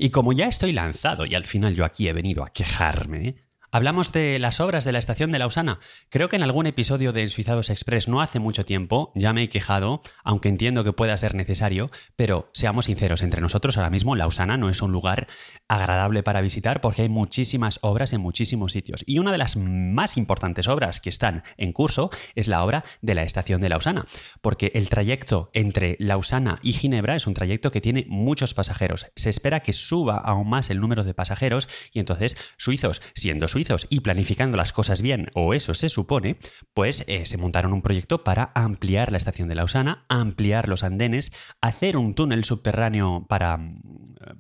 Y 0.04 0.10
como 0.10 0.34
ya 0.34 0.48
estoy 0.48 0.72
lanzado 0.72 1.28
y 1.28 1.36
al 1.36 1.46
final 1.46 1.76
yo 1.76 1.86
aquí 1.86 2.08
he 2.08 2.14
venido 2.14 2.44
a 2.44 2.52
quejarme, 2.52 3.36
Hablamos 3.74 4.12
de 4.12 4.38
las 4.38 4.60
obras 4.60 4.84
de 4.84 4.92
la 4.92 5.00
estación 5.00 5.32
de 5.32 5.40
Lausana. 5.40 5.80
Creo 6.10 6.28
que 6.28 6.36
en 6.36 6.44
algún 6.44 6.68
episodio 6.68 7.14
de 7.14 7.22
Ensuizados 7.22 7.70
Express 7.70 8.10
no 8.10 8.20
hace 8.20 8.38
mucho 8.38 8.66
tiempo 8.66 9.14
ya 9.16 9.32
me 9.32 9.44
he 9.44 9.50
quejado, 9.50 10.02
aunque 10.26 10.50
entiendo 10.50 10.84
que 10.84 10.92
pueda 10.92 11.16
ser 11.16 11.36
necesario, 11.36 11.90
pero 12.18 12.50
seamos 12.54 12.88
sinceros, 12.88 13.22
entre 13.22 13.40
nosotros 13.40 13.78
ahora 13.78 13.90
mismo 13.90 14.18
Lausana 14.18 14.58
no 14.58 14.70
es 14.70 14.82
un 14.82 14.92
lugar 14.92 15.28
agradable 15.70 16.22
para 16.22 16.42
visitar 16.42 16.82
porque 16.82 17.04
hay 17.04 17.08
muchísimas 17.08 17.80
obras 17.82 18.12
en 18.12 18.20
muchísimos 18.20 18.74
sitios. 18.74 19.06
Y 19.08 19.20
una 19.20 19.32
de 19.32 19.38
las 19.38 19.56
más 19.56 20.18
importantes 20.18 20.68
obras 20.68 21.00
que 21.00 21.10
están 21.10 21.44
en 21.56 21.72
curso 21.72 22.10
es 22.36 22.50
la 22.50 22.66
obra 22.66 22.84
de 23.02 23.16
la 23.16 23.24
estación 23.24 23.62
de 23.62 23.70
Lausana, 23.70 24.06
porque 24.42 24.74
el 24.76 24.90
trayecto 24.90 25.50
entre 25.54 25.96
Lausana 25.98 26.60
y 26.62 26.74
Ginebra 26.74 27.16
es 27.16 27.26
un 27.26 27.36
trayecto 27.36 27.72
que 27.72 27.80
tiene 27.80 28.06
muchos 28.10 28.54
pasajeros. 28.54 29.08
Se 29.16 29.30
espera 29.30 29.62
que 29.62 29.72
suba 29.72 30.18
aún 30.18 30.50
más 30.50 30.70
el 30.70 30.82
número 30.82 31.06
de 31.06 31.14
pasajeros 31.14 31.70
y 31.94 32.02
entonces 32.02 32.36
suizos, 32.58 33.02
siendo 33.16 33.48
suizos, 33.48 33.61
y 33.90 34.00
planificando 34.00 34.58
las 34.58 34.74
cosas 34.74 35.02
bien, 35.02 35.30
o 35.34 35.54
eso 35.54 35.74
se 35.74 35.90
supone, 35.90 36.38
pues 36.74 37.04
eh, 37.08 37.26
se 37.26 37.38
montaron 37.38 37.74
un 37.74 37.82
proyecto 37.82 38.24
para 38.24 38.52
ampliar 38.56 39.12
la 39.12 39.18
estación 39.18 39.48
de 39.48 39.56
Lausana, 39.56 40.06
ampliar 40.10 40.68
los 40.68 40.84
andenes, 40.84 41.32
hacer 41.62 41.98
un 41.98 42.14
túnel 42.14 42.44
subterráneo 42.44 43.26
para 43.30 43.58
mm, 43.58 43.82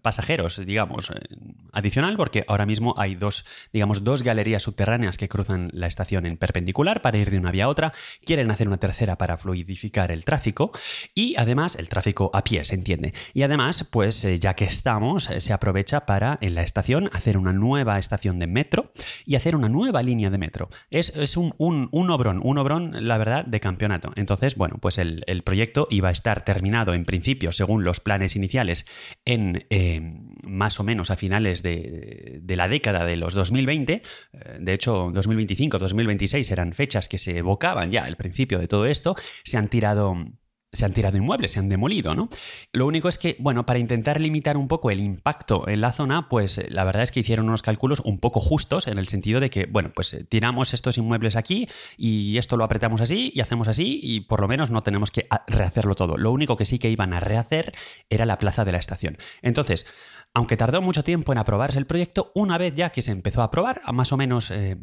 pasajeros, 0.01 0.65
digamos, 0.65 1.11
eh, 1.11 1.19
adicional, 1.71 2.17
porque 2.17 2.43
ahora 2.47 2.65
mismo 2.65 2.95
hay 2.97 3.15
dos, 3.15 3.45
digamos, 3.71 4.03
dos 4.03 4.23
galerías 4.23 4.63
subterráneas 4.63 5.17
que 5.17 5.29
cruzan 5.29 5.69
la 5.73 5.87
estación 5.87 6.25
en 6.25 6.37
perpendicular 6.37 7.01
para 7.01 7.17
ir 7.17 7.29
de 7.29 7.37
una 7.37 7.51
vía 7.51 7.65
a 7.65 7.69
otra, 7.69 7.93
quieren 8.25 8.51
hacer 8.51 8.67
una 8.67 8.77
tercera 8.77 9.17
para 9.17 9.37
fluidificar 9.37 10.11
el 10.11 10.25
tráfico 10.25 10.71
y 11.13 11.35
además 11.37 11.75
el 11.75 11.89
tráfico 11.89 12.31
a 12.33 12.43
pie, 12.43 12.65
se 12.65 12.75
entiende. 12.75 13.13
Y 13.33 13.43
además, 13.43 13.87
pues 13.89 14.23
eh, 14.25 14.39
ya 14.39 14.55
que 14.55 14.65
estamos, 14.65 15.25
se 15.25 15.53
aprovecha 15.53 16.05
para 16.05 16.37
en 16.41 16.55
la 16.55 16.63
estación 16.63 17.09
hacer 17.13 17.37
una 17.37 17.53
nueva 17.53 17.99
estación 17.99 18.39
de 18.39 18.47
metro 18.47 18.91
y 19.25 19.35
hacer 19.35 19.55
una 19.55 19.69
nueva 19.69 20.01
línea 20.01 20.29
de 20.29 20.37
metro. 20.37 20.69
Es, 20.89 21.37
un, 21.37 21.53
obrón, 21.91 22.41
un 22.43 22.57
obrón, 22.57 23.07
la 23.07 23.17
verdad, 23.17 23.45
de 23.45 23.59
campeonato. 23.59 24.11
Entonces, 24.15 24.55
bueno, 24.55 24.77
pues 24.79 24.97
el, 24.97 25.23
proyecto 25.43 25.87
iba 25.89 26.09
a 26.09 26.11
estar 26.11 26.45
terminado 26.45 26.93
en 26.93 27.05
principio, 27.05 27.51
según 27.51 27.83
los 27.83 27.99
planes 27.99 28.35
iniciales, 28.35 28.85
en 29.25 29.65
eh, 29.69 30.01
más 30.43 30.79
o 30.79 30.83
menos 30.83 31.11
a 31.11 31.15
finales 31.15 31.63
de, 31.63 32.41
la 32.47 32.67
década 32.67 33.05
de 33.05 33.15
los 33.15 33.33
2020. 33.33 33.93
Eh, 33.93 34.57
de 34.59 34.73
hecho, 34.73 35.11
2025, 35.13 35.79
2026 35.79 36.51
eran 36.51 36.73
fechas 36.73 37.07
que 37.07 37.17
se 37.17 37.37
evocaban 37.37 37.91
ya 37.91 38.03
al 38.03 38.17
principio 38.17 38.59
de 38.59 38.67
todo 38.67 38.85
esto. 38.85 39.15
Se 39.43 39.57
han 39.57 39.67
tirado 39.67 40.15
se 40.73 40.85
han 40.85 40.93
tirado 40.93 41.17
inmuebles, 41.17 41.51
se 41.51 41.59
han 41.59 41.67
demolido, 41.67 42.15
¿no? 42.15 42.29
Lo 42.71 42.87
único 42.87 43.09
es 43.09 43.17
que, 43.17 43.35
bueno, 43.39 43.65
para 43.65 43.79
intentar 43.79 44.21
limitar 44.21 44.55
un 44.55 44.69
poco 44.69 44.89
el 44.89 45.01
impacto 45.01 45.67
en 45.67 45.81
la 45.81 45.91
zona, 45.91 46.29
pues 46.29 46.57
eh, 46.57 46.67
la 46.69 46.85
verdad 46.85 47.03
es 47.03 47.11
que 47.11 47.19
hicieron 47.19 47.49
unos 47.49 47.61
cálculos 47.61 47.99
un 47.99 48.19
poco 48.19 48.39
justos 48.39 48.87
en 48.87 48.97
el 48.97 49.07
sentido 49.09 49.41
de 49.41 49.49
que, 49.49 49.65
bueno, 49.65 49.91
pues 49.93 50.13
eh, 50.13 50.23
tiramos 50.23 50.73
estos 50.73 50.97
inmuebles 50.97 51.35
aquí 51.35 51.67
y 51.97 52.37
esto 52.37 52.55
lo 52.55 52.63
apretamos 52.63 53.01
así 53.01 53.31
y 53.35 53.41
hacemos 53.41 53.67
así 53.67 53.99
y 54.01 54.21
por 54.21 54.39
lo 54.39 54.47
menos 54.47 54.71
no 54.71 54.81
tenemos 54.81 55.11
que 55.11 55.27
rehacerlo 55.47 55.95
todo. 55.95 56.17
Lo 56.17 56.31
único 56.31 56.55
que 56.55 56.65
sí 56.65 56.79
que 56.79 56.89
iban 56.89 57.13
a 57.13 57.19
rehacer 57.19 57.73
era 58.09 58.25
la 58.25 58.37
plaza 58.37 58.63
de 58.63 58.71
la 58.71 58.77
estación. 58.77 59.17
Entonces, 59.41 59.85
aunque 60.33 60.55
tardó 60.55 60.81
mucho 60.81 61.03
tiempo 61.03 61.33
en 61.33 61.37
aprobarse 61.37 61.77
el 61.77 61.85
proyecto, 61.85 62.31
una 62.33 62.57
vez 62.57 62.73
ya 62.73 62.91
que 62.91 63.01
se 63.01 63.11
empezó 63.11 63.41
a 63.41 63.45
aprobar, 63.45 63.81
más 63.91 64.13
o 64.13 64.17
menos 64.17 64.49
eh, 64.51 64.77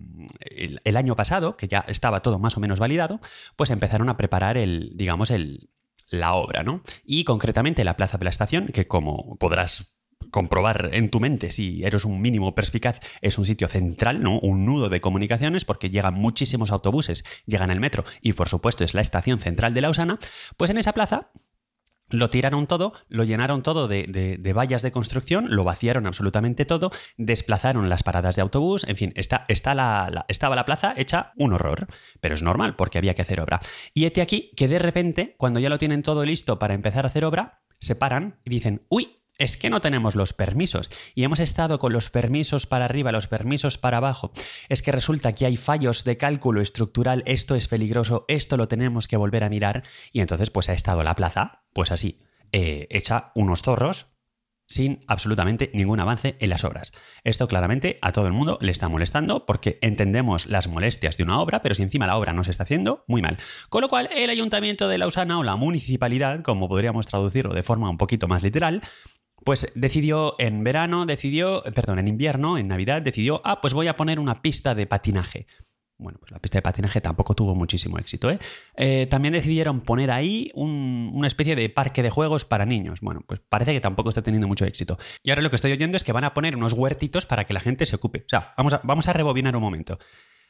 el, 0.84 0.96
año 0.96 1.16
pasado, 1.16 1.56
que 1.56 1.68
ya 1.68 1.84
estaba 1.88 2.20
todo 2.20 2.38
más 2.38 2.58
o 2.58 2.60
menos 2.60 2.78
validado, 2.78 3.20
pues 3.56 3.70
empezaron 3.70 4.10
a 4.10 4.18
preparar 4.18 4.58
el, 4.58 4.90
digamos, 4.94 5.30
el, 5.30 5.70
la 6.08 6.34
obra, 6.34 6.62
¿no? 6.62 6.82
Y 7.04 7.24
concretamente 7.24 7.84
la 7.84 7.96
Plaza 7.96 8.18
de 8.18 8.24
la 8.24 8.30
Estación, 8.30 8.68
que 8.68 8.86
como 8.86 9.36
podrás 9.36 9.94
comprobar 10.30 10.90
en 10.92 11.10
tu 11.10 11.20
mente 11.20 11.50
si 11.50 11.84
eres 11.84 12.04
un 12.04 12.20
mínimo 12.20 12.54
perspicaz, 12.54 13.00
es 13.22 13.38
un 13.38 13.46
sitio 13.46 13.68
central, 13.68 14.22
¿no? 14.22 14.38
Un 14.40 14.66
nudo 14.66 14.88
de 14.88 15.00
comunicaciones 15.00 15.64
porque 15.64 15.90
llegan 15.90 16.14
muchísimos 16.14 16.70
autobuses, 16.70 17.24
llegan 17.46 17.70
el 17.70 17.80
metro 17.80 18.04
y 18.20 18.34
por 18.34 18.48
supuesto 18.48 18.84
es 18.84 18.94
la 18.94 19.00
estación 19.00 19.38
central 19.38 19.74
de 19.74 19.80
Lausana, 19.80 20.18
pues 20.56 20.70
en 20.70 20.78
esa 20.78 20.92
plaza 20.92 21.30
lo 22.10 22.30
tiraron 22.30 22.66
todo, 22.66 22.92
lo 23.08 23.24
llenaron 23.24 23.62
todo 23.62 23.88
de, 23.88 24.52
vallas 24.54 24.82
de 24.82 24.92
construcción, 24.92 25.46
lo 25.54 25.64
vaciaron 25.64 26.06
absolutamente 26.06 26.64
todo, 26.64 26.90
desplazaron 27.16 27.88
las 27.88 28.02
paradas 28.02 28.36
de 28.36 28.42
autobús, 28.42 28.84
en 28.88 28.96
fin, 28.96 29.12
está, 29.14 29.44
está 29.48 29.74
la, 29.74 30.24
estaba 30.28 30.56
la 30.56 30.64
plaza 30.64 30.94
hecha 30.96 31.32
un 31.36 31.52
horror, 31.52 31.86
pero 32.20 32.34
es 32.34 32.42
normal 32.42 32.76
porque 32.76 32.98
había 32.98 33.14
que 33.14 33.22
hacer 33.22 33.40
obra. 33.40 33.60
Y 33.94 34.04
este 34.04 34.22
aquí 34.22 34.50
que 34.56 34.68
de 34.68 34.78
repente, 34.78 35.34
cuando 35.38 35.60
ya 35.60 35.68
lo 35.68 35.78
tienen 35.78 36.02
todo 36.02 36.24
listo 36.24 36.58
para 36.58 36.74
empezar 36.74 37.04
a 37.04 37.08
hacer 37.08 37.24
obra, 37.24 37.60
se 37.80 37.94
paran 37.94 38.40
y 38.44 38.50
dicen, 38.50 38.82
uy, 38.88 39.17
es 39.38 39.56
que 39.56 39.70
no 39.70 39.80
tenemos 39.80 40.16
los 40.16 40.32
permisos 40.32 40.90
y 41.14 41.22
hemos 41.22 41.40
estado 41.40 41.78
con 41.78 41.92
los 41.92 42.10
permisos 42.10 42.66
para 42.66 42.84
arriba, 42.84 43.12
los 43.12 43.28
permisos 43.28 43.78
para 43.78 43.98
abajo. 43.98 44.32
Es 44.68 44.82
que 44.82 44.92
resulta 44.92 45.34
que 45.34 45.46
hay 45.46 45.56
fallos 45.56 46.04
de 46.04 46.16
cálculo 46.16 46.60
estructural, 46.60 47.22
esto 47.24 47.54
es 47.54 47.68
peligroso, 47.68 48.24
esto 48.28 48.56
lo 48.56 48.68
tenemos 48.68 49.08
que 49.08 49.16
volver 49.16 49.44
a 49.44 49.48
mirar 49.48 49.84
y 50.12 50.20
entonces 50.20 50.50
pues 50.50 50.68
ha 50.68 50.74
estado 50.74 51.02
la 51.04 51.14
plaza, 51.14 51.62
pues 51.72 51.92
así, 51.92 52.20
eh, 52.52 52.88
hecha 52.90 53.30
unos 53.34 53.62
zorros 53.62 54.06
sin 54.68 55.02
absolutamente 55.06 55.70
ningún 55.72 55.98
avance 55.98 56.36
en 56.40 56.50
las 56.50 56.62
obras. 56.64 56.92
Esto 57.24 57.48
claramente 57.48 57.98
a 58.02 58.12
todo 58.12 58.26
el 58.26 58.34
mundo 58.34 58.58
le 58.60 58.70
está 58.70 58.88
molestando 58.88 59.46
porque 59.46 59.78
entendemos 59.80 60.46
las 60.46 60.68
molestias 60.68 61.16
de 61.16 61.24
una 61.24 61.40
obra, 61.40 61.62
pero 61.62 61.74
si 61.74 61.82
encima 61.82 62.06
la 62.06 62.18
obra 62.18 62.34
no 62.34 62.44
se 62.44 62.50
está 62.50 62.64
haciendo, 62.64 63.02
muy 63.08 63.22
mal. 63.22 63.38
Con 63.70 63.80
lo 63.80 63.88
cual, 63.88 64.10
el 64.14 64.28
ayuntamiento 64.28 64.86
de 64.86 64.98
Lausana 64.98 65.38
o 65.38 65.42
la 65.42 65.56
municipalidad, 65.56 66.42
como 66.42 66.68
podríamos 66.68 67.06
traducirlo 67.06 67.54
de 67.54 67.62
forma 67.62 67.88
un 67.88 67.96
poquito 67.96 68.28
más 68.28 68.42
literal, 68.42 68.82
pues 69.44 69.72
decidió 69.74 70.34
en 70.38 70.62
verano, 70.64 71.06
decidió, 71.06 71.62
perdón, 71.74 71.98
en 71.98 72.08
invierno, 72.08 72.58
en 72.58 72.68
Navidad, 72.68 73.02
decidió, 73.02 73.40
ah, 73.44 73.60
pues 73.60 73.74
voy 73.74 73.88
a 73.88 73.96
poner 73.96 74.20
una 74.20 74.42
pista 74.42 74.74
de 74.74 74.86
patinaje. 74.86 75.46
Bueno, 76.00 76.18
pues 76.20 76.30
la 76.30 76.38
pista 76.38 76.58
de 76.58 76.62
patinaje 76.62 77.00
tampoco 77.00 77.34
tuvo 77.34 77.56
muchísimo 77.56 77.98
éxito. 77.98 78.30
¿eh? 78.30 78.38
eh 78.76 79.08
también 79.10 79.34
decidieron 79.34 79.80
poner 79.80 80.12
ahí 80.12 80.52
una 80.54 81.26
especie 81.26 81.56
de 81.56 81.68
parque 81.70 82.04
de 82.04 82.10
juegos 82.10 82.44
para 82.44 82.66
niños. 82.66 83.00
Bueno, 83.00 83.24
pues 83.26 83.40
parece 83.48 83.72
que 83.72 83.80
tampoco 83.80 84.10
está 84.10 84.22
teniendo 84.22 84.46
mucho 84.46 84.64
éxito. 84.64 84.96
Y 85.24 85.30
ahora 85.30 85.42
lo 85.42 85.50
que 85.50 85.56
estoy 85.56 85.72
oyendo 85.72 85.96
es 85.96 86.04
que 86.04 86.12
van 86.12 86.22
a 86.22 86.34
poner 86.34 86.54
unos 86.54 86.72
huertitos 86.72 87.26
para 87.26 87.44
que 87.44 87.52
la 87.52 87.60
gente 87.60 87.84
se 87.84 87.96
ocupe. 87.96 88.20
O 88.20 88.28
sea, 88.28 88.54
vamos 88.56 88.74
a, 88.74 88.80
vamos 88.84 89.08
a 89.08 89.12
rebobinar 89.12 89.56
un 89.56 89.62
momento. 89.62 89.98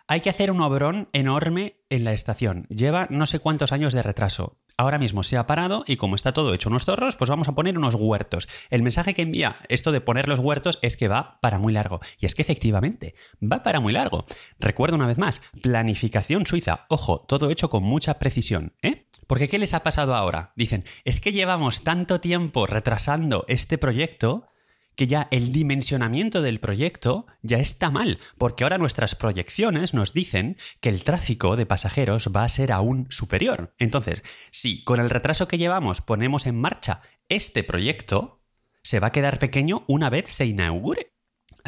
Hay 0.09 0.21
que 0.23 0.31
hacer 0.31 0.51
un 0.51 0.61
obrón 0.63 1.09
enorme 1.13 1.77
en 1.91 2.05
la 2.05 2.13
estación. 2.15 2.67
Lleva 2.71 3.07
no 3.11 3.27
sé 3.27 3.39
cuántos 3.39 3.73
años 3.73 3.93
de 3.93 4.03
retraso 4.03 4.59
ahora 4.79 4.99
mismo 4.99 5.23
se 5.25 5.37
ha 5.37 5.47
parado 5.47 5.85
y 5.87 5.97
como 5.97 6.15
está 6.15 6.33
todo 6.33 6.55
hecho 6.55 6.71
unos 6.71 6.87
zorros, 6.87 7.17
pues 7.17 7.29
vamos 7.29 7.49
a 7.49 7.55
poner 7.55 7.77
unos 7.77 7.97
huertos. 7.97 8.49
El 8.71 8.83
mensaje 8.83 9.13
que 9.13 9.23
envía 9.23 9.57
esto 9.69 9.93
de 9.93 10.01
poner 10.01 10.29
los 10.29 10.39
huertos 10.39 10.79
es 10.81 10.97
que 10.97 11.09
va 11.09 11.39
para 11.43 11.59
muy 11.59 11.73
largo. 11.73 12.01
Y 12.19 12.27
es 12.27 12.35
que 12.35 12.43
efectivamente, 12.43 13.15
va 13.43 13.63
para 13.63 13.81
muy 13.81 13.93
largo. 13.93 14.25
Recuerdo 14.59 14.97
una 14.97 15.09
vez 15.09 15.19
más, 15.19 15.43
planificación 15.63 16.47
suiza. 16.47 16.87
Ojo, 16.89 17.21
todo 17.29 17.51
hecho 17.51 17.69
con 17.69 17.83
mucha 17.83 18.19
precisión, 18.19 18.73
¿eh? 18.81 19.07
Porque 19.27 19.49
¿qué 19.49 19.59
les 19.59 19.75
ha 19.75 19.83
pasado 19.83 20.15
ahora? 20.15 20.53
Dicen, 20.57 20.85
es 21.05 21.21
que 21.21 21.33
llevamos 21.33 21.83
tanto 21.83 22.21
tiempo 22.21 22.67
retrasando 22.67 23.45
este 23.49 23.77
proyecto 23.77 24.47
que 24.99 25.07
ya 25.07 25.29
el 25.31 25.53
dimensionamiento 25.53 26.43
del 26.43 26.59
proyecto 26.59 27.29
ya 27.41 27.59
está 27.59 27.89
mal, 27.89 28.19
porque 28.37 28.65
ahora 28.65 28.79
nuestras 28.79 29.15
proyecciones 29.15 29.95
nos 29.95 30.13
dicen 30.13 30.57
que 30.81 30.89
el 30.89 31.05
tráfico 31.05 31.55
de 31.55 31.67
pasajeros 31.67 32.31
va 32.35 32.43
a 32.43 32.49
ser 32.49 32.73
aún 32.73 33.07
superior. 33.09 33.77
Entonces, 33.79 34.25
si 34.51 34.83
con 34.83 34.99
el 34.99 35.09
retraso 35.09 35.47
que 35.47 35.57
llevamos 35.57 36.01
ponemos 36.01 36.47
en 36.47 36.61
marcha 36.61 37.03
este 37.29 37.63
proyecto, 37.63 38.43
se 38.83 38.99
va 38.99 39.07
a 39.07 39.13
quedar 39.13 39.39
pequeño 39.39 39.85
una 39.87 40.11
vez 40.11 40.31
se 40.31 40.47
inaugure. 40.47 41.13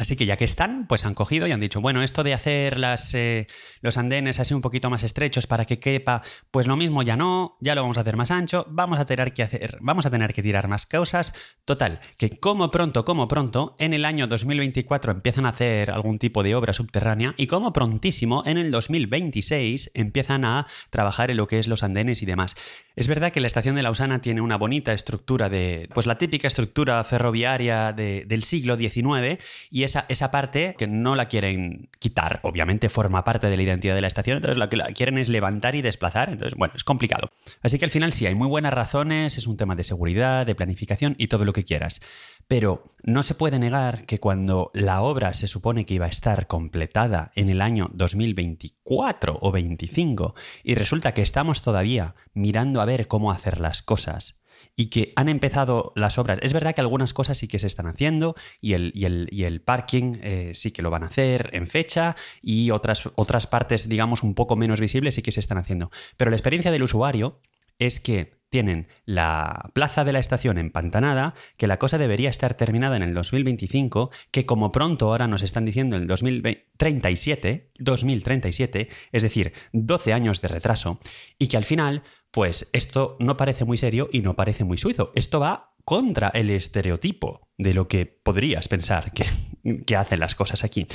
Así 0.01 0.15
que 0.15 0.25
ya 0.25 0.35
que 0.35 0.45
están, 0.45 0.87
pues 0.87 1.05
han 1.05 1.13
cogido 1.13 1.47
y 1.47 1.51
han 1.51 1.59
dicho, 1.59 1.79
bueno, 1.79 2.01
esto 2.01 2.23
de 2.23 2.33
hacer 2.33 2.79
las, 2.79 3.13
eh, 3.13 3.47
los 3.81 3.97
andenes 3.97 4.39
así 4.39 4.53
un 4.53 4.61
poquito 4.61 4.89
más 4.89 5.03
estrechos 5.03 5.45
para 5.45 5.65
que 5.65 5.79
quepa, 5.79 6.23
pues 6.49 6.65
lo 6.65 6.75
mismo 6.75 7.03
ya 7.03 7.15
no, 7.15 7.57
ya 7.61 7.75
lo 7.75 7.81
vamos 7.81 7.97
a 7.97 8.01
hacer 8.01 8.17
más 8.17 8.31
ancho, 8.31 8.65
vamos 8.69 8.99
a 8.99 9.05
tener 9.05 9.33
que 9.33 9.43
hacer, 9.43 9.77
vamos 9.79 10.07
a 10.07 10.09
tener 10.09 10.33
que 10.33 10.41
tirar 10.41 10.67
más 10.67 10.87
cosas. 10.87 11.33
Total, 11.65 12.01
que 12.17 12.39
como 12.39 12.71
pronto, 12.71 13.05
como 13.05 13.27
pronto, 13.27 13.75
en 13.77 13.93
el 13.93 14.05
año 14.05 14.25
2024 14.25 15.11
empiezan 15.11 15.45
a 15.45 15.49
hacer 15.49 15.91
algún 15.91 16.17
tipo 16.17 16.41
de 16.41 16.55
obra 16.55 16.73
subterránea 16.73 17.35
y 17.37 17.47
como 17.47 17.71
prontísimo, 17.71 18.43
en 18.45 18.57
el 18.57 18.71
2026 18.71 19.91
empiezan 19.93 20.45
a 20.45 20.65
trabajar 20.89 21.29
en 21.29 21.37
lo 21.37 21.47
que 21.47 21.59
es 21.59 21.67
los 21.67 21.83
andenes 21.83 22.23
y 22.23 22.25
demás. 22.25 22.55
Es 22.95 23.07
verdad 23.07 23.31
que 23.31 23.39
la 23.39 23.47
estación 23.47 23.75
de 23.75 23.83
Lausana 23.83 24.19
tiene 24.21 24.41
una 24.41 24.57
bonita 24.57 24.93
estructura 24.93 25.47
de, 25.49 25.87
pues 25.93 26.07
la 26.07 26.17
típica 26.17 26.47
estructura 26.47 27.03
ferroviaria 27.03 27.93
del 27.93 28.43
siglo 28.43 28.75
XIX 28.75 29.43
y 29.69 29.83
esa, 30.07 30.31
parte 30.31 30.75
que 30.77 30.87
no 30.87 31.15
la 31.15 31.27
quieren 31.27 31.89
quitar, 31.99 32.39
obviamente 32.43 32.89
forma 32.89 33.23
parte 33.23 33.49
de 33.49 33.57
la 33.57 33.63
identidad 33.63 33.95
de 33.95 34.01
la 34.01 34.07
estación, 34.07 34.37
entonces 34.37 34.57
lo 34.57 34.69
que 34.69 34.77
la 34.77 34.85
quieren 34.87 35.17
es 35.17 35.29
levantar 35.29 35.75
y 35.75 35.81
desplazar, 35.81 36.29
entonces 36.29 36.57
bueno, 36.57 36.73
es 36.75 36.83
complicado. 36.83 37.29
Así 37.61 37.79
que 37.79 37.85
al 37.85 37.91
final 37.91 38.13
sí, 38.13 38.25
hay 38.27 38.35
muy 38.35 38.47
buenas 38.47 38.73
razones, 38.73 39.37
es 39.37 39.47
un 39.47 39.57
tema 39.57 39.75
de 39.75 39.83
seguridad, 39.83 40.45
de 40.45 40.55
planificación 40.55 41.15
y 41.17 41.27
todo 41.27 41.45
lo 41.45 41.53
que 41.53 41.63
quieras. 41.63 42.01
Pero 42.47 42.95
no 43.03 43.23
se 43.23 43.35
puede 43.35 43.59
negar 43.59 44.05
que 44.05 44.19
cuando 44.19 44.71
la 44.73 45.01
obra 45.01 45.33
se 45.33 45.47
supone 45.47 45.85
que 45.85 45.93
iba 45.93 46.05
a 46.05 46.09
estar 46.09 46.47
completada 46.47 47.31
en 47.35 47.49
el 47.49 47.61
año 47.61 47.89
2024 47.93 49.39
o 49.41 49.51
25 49.51 50.35
y 50.63 50.75
resulta 50.75 51.13
que 51.13 51.21
estamos 51.21 51.61
todavía 51.61 52.15
mirando 52.33 52.81
a 52.81 52.85
ver 52.85 53.07
cómo 53.07 53.31
hacer 53.31 53.59
las 53.59 53.81
cosas 53.81 54.40
y 54.81 54.87
que 54.87 55.13
han 55.15 55.29
empezado 55.29 55.93
las 55.95 56.17
obras. 56.17 56.39
Es 56.41 56.53
verdad 56.53 56.73
que 56.73 56.81
algunas 56.81 57.13
cosas 57.13 57.37
sí 57.37 57.47
que 57.47 57.59
se 57.59 57.67
están 57.67 57.85
haciendo 57.85 58.33
y 58.61 58.73
el, 58.73 58.91
y 58.95 59.43
el, 59.43 59.61
parking 59.61 60.15
eh, 60.23 60.53
sí 60.55 60.71
que 60.71 60.81
lo 60.81 60.89
van 60.89 61.03
a 61.03 61.05
hacer 61.05 61.51
en 61.53 61.67
fecha 61.67 62.15
y 62.41 62.71
otras, 62.71 63.07
otras 63.13 63.45
partes, 63.45 63.87
digamos, 63.87 64.23
un 64.23 64.33
poco 64.33 64.55
menos 64.55 64.79
visibles 64.79 65.13
sí 65.13 65.21
que 65.21 65.31
se 65.31 65.39
están 65.39 65.59
haciendo. 65.59 65.91
Pero 66.17 66.31
la 66.31 66.37
experiencia 66.37 66.71
del 66.71 66.81
usuario 66.81 67.41
es 67.77 67.99
que 67.99 68.41
tienen 68.49 68.87
la 69.05 69.71
plaza 69.73 70.03
de 70.03 70.13
la 70.13 70.19
estación 70.19 70.57
empantanada, 70.57 71.35
que 71.57 71.67
la 71.67 71.79
cosa 71.79 71.97
debería 71.97 72.29
estar 72.29 72.55
terminada 72.55 72.97
en 72.97 73.01
el 73.01 73.13
2025, 73.13 74.11
que 74.29 74.45
como 74.45 74.71
pronto 74.71 75.07
ahora 75.07 75.27
nos 75.27 75.41
están 75.41 75.63
diciendo 75.63 75.95
en 75.95 76.01
el 76.01 76.07
2037, 76.07 77.71
2037, 77.79 78.89
es 79.11 79.23
decir, 79.23 79.53
12 79.71 80.13
años 80.13 80.41
de 80.41 80.49
retraso, 80.49 80.99
y 81.39 81.47
que 81.47 81.57
al 81.57 81.63
final, 81.63 82.03
pues 82.31 82.69
esto 82.73 83.17
no 83.19 83.37
parece 83.37 83.65
muy 83.65 83.77
serio 83.77 84.09
y 84.11 84.21
no 84.21 84.35
parece 84.35 84.63
muy 84.63 84.77
suizo. 84.77 85.11
Esto 85.15 85.39
va 85.39 85.75
contra 85.83 86.29
el 86.29 86.49
estereotipo 86.49 87.41
de 87.57 87.73
lo 87.73 87.87
que 87.87 88.05
podrías 88.05 88.67
pensar 88.67 89.13
que, 89.85 89.95
hacen 89.95 90.19
las 90.19 90.35
cosas 90.35 90.63
aquí. 90.63 90.87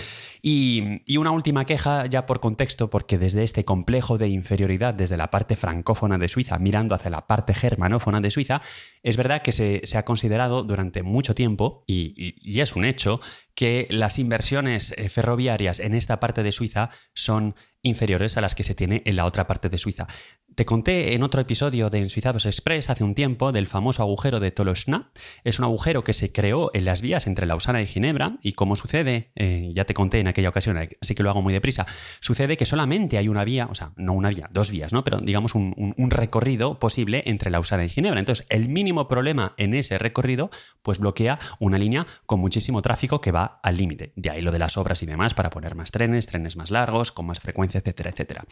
Y, 0.42 1.02
y, 1.06 1.16
una 1.16 1.30
última 1.30 1.64
queja, 1.64 2.06
ya 2.06 2.26
por 2.26 2.40
contexto, 2.40 2.90
porque 2.90 3.18
desde 3.18 3.44
este 3.44 3.64
complejo 3.64 4.18
de 4.18 4.28
inferioridad, 4.28 4.94
desde 4.94 5.16
la 5.16 5.30
parte 5.30 5.56
francófona 5.56 6.18
de 6.18 6.28
Suiza, 6.28 6.58
mirando 6.58 6.94
hacia 6.94 7.10
la 7.10 7.26
parte 7.26 7.54
germanófona 7.54 8.20
de 8.20 8.30
Suiza, 8.30 8.62
es 9.02 9.16
verdad 9.16 9.42
que 9.42 9.52
se, 9.52 9.82
ha 9.96 10.04
considerado 10.04 10.64
durante 10.64 11.02
mucho 11.02 11.34
tiempo, 11.34 11.84
y, 11.86 12.34
y 12.40 12.60
es 12.60 12.74
un 12.74 12.84
hecho, 12.84 13.20
que 13.56 13.88
las 13.90 14.18
inversiones 14.18 14.92
eh, 14.96 15.08
ferroviarias 15.08 15.80
en 15.80 15.94
esta 15.94 16.20
parte 16.20 16.42
de 16.42 16.52
Suiza 16.52 16.90
son 17.14 17.56
inferiores 17.80 18.36
a 18.36 18.42
las 18.42 18.54
que 18.54 18.64
se 18.64 18.74
tiene 18.74 19.02
en 19.06 19.16
la 19.16 19.24
otra 19.24 19.46
parte 19.46 19.70
de 19.70 19.78
Suiza. 19.78 20.06
Te 20.54 20.66
conté 20.66 21.14
en 21.14 21.22
otro 21.22 21.40
episodio 21.40 21.88
de 21.88 21.98
Ensuizados 21.98 22.44
Express 22.44 22.90
hace 22.90 23.02
un 23.02 23.14
tiempo 23.14 23.52
del 23.52 23.66
famoso 23.66 24.02
agujero 24.02 24.40
de 24.40 24.50
Tolosna. 24.50 25.10
Es 25.42 25.58
un 25.58 25.64
agujero 25.64 26.04
que 26.04 26.12
se 26.12 26.32
creó 26.32 26.55
en 26.72 26.84
las 26.84 27.02
vías 27.02 27.26
entre 27.26 27.46
Lausana 27.46 27.82
y 27.82 27.86
Ginebra 27.86 28.38
y 28.42 28.52
como 28.52 28.76
sucede, 28.76 29.30
eh, 29.34 29.72
ya 29.74 29.84
te 29.84 29.94
conté 29.94 30.20
en 30.20 30.28
aquella 30.28 30.48
ocasión, 30.48 30.78
así 30.78 31.14
que 31.14 31.22
lo 31.22 31.30
hago 31.30 31.42
muy 31.42 31.52
deprisa, 31.52 31.86
sucede 32.20 32.56
que 32.56 32.66
solamente 32.66 33.18
hay 33.18 33.28
una 33.28 33.44
vía, 33.44 33.68
o 33.70 33.74
sea, 33.74 33.92
no 33.96 34.12
una 34.12 34.30
vía, 34.30 34.48
dos 34.52 34.70
vías, 34.70 34.92
¿no? 34.92 35.04
Pero 35.04 35.18
digamos 35.18 35.54
un, 35.54 35.94
recorrido 36.08 36.78
posible 36.78 37.22
entre 37.26 37.50
Lausana 37.50 37.84
y 37.84 37.88
Ginebra. 37.88 38.20
Entonces, 38.20 38.46
el 38.48 38.68
mínimo 38.68 39.08
problema 39.08 39.54
en 39.56 39.74
ese 39.74 39.98
recorrido, 39.98 40.50
pues 40.82 40.98
bloquea 40.98 41.38
una 41.58 41.78
línea 41.78 42.06
con 42.26 42.40
muchísimo 42.40 42.80
tráfico 42.80 43.20
que 43.20 43.32
va 43.32 43.60
al 43.62 43.76
límite. 43.76 44.12
De 44.16 44.30
ahí 44.30 44.40
lo 44.40 44.52
de 44.52 44.58
las 44.58 44.76
obras 44.76 45.02
y 45.02 45.06
demás 45.06 45.34
para 45.34 45.50
poner 45.50 45.74
más 45.74 45.90
trenes, 45.90 46.26
trenes 46.26 46.56
más 46.56 46.70
largos, 46.70 47.12
con 47.12 47.26
más 47.26 47.40
frecuencia, 47.40 47.78
etcétera, 47.78 48.10
etcétera. 48.10 48.44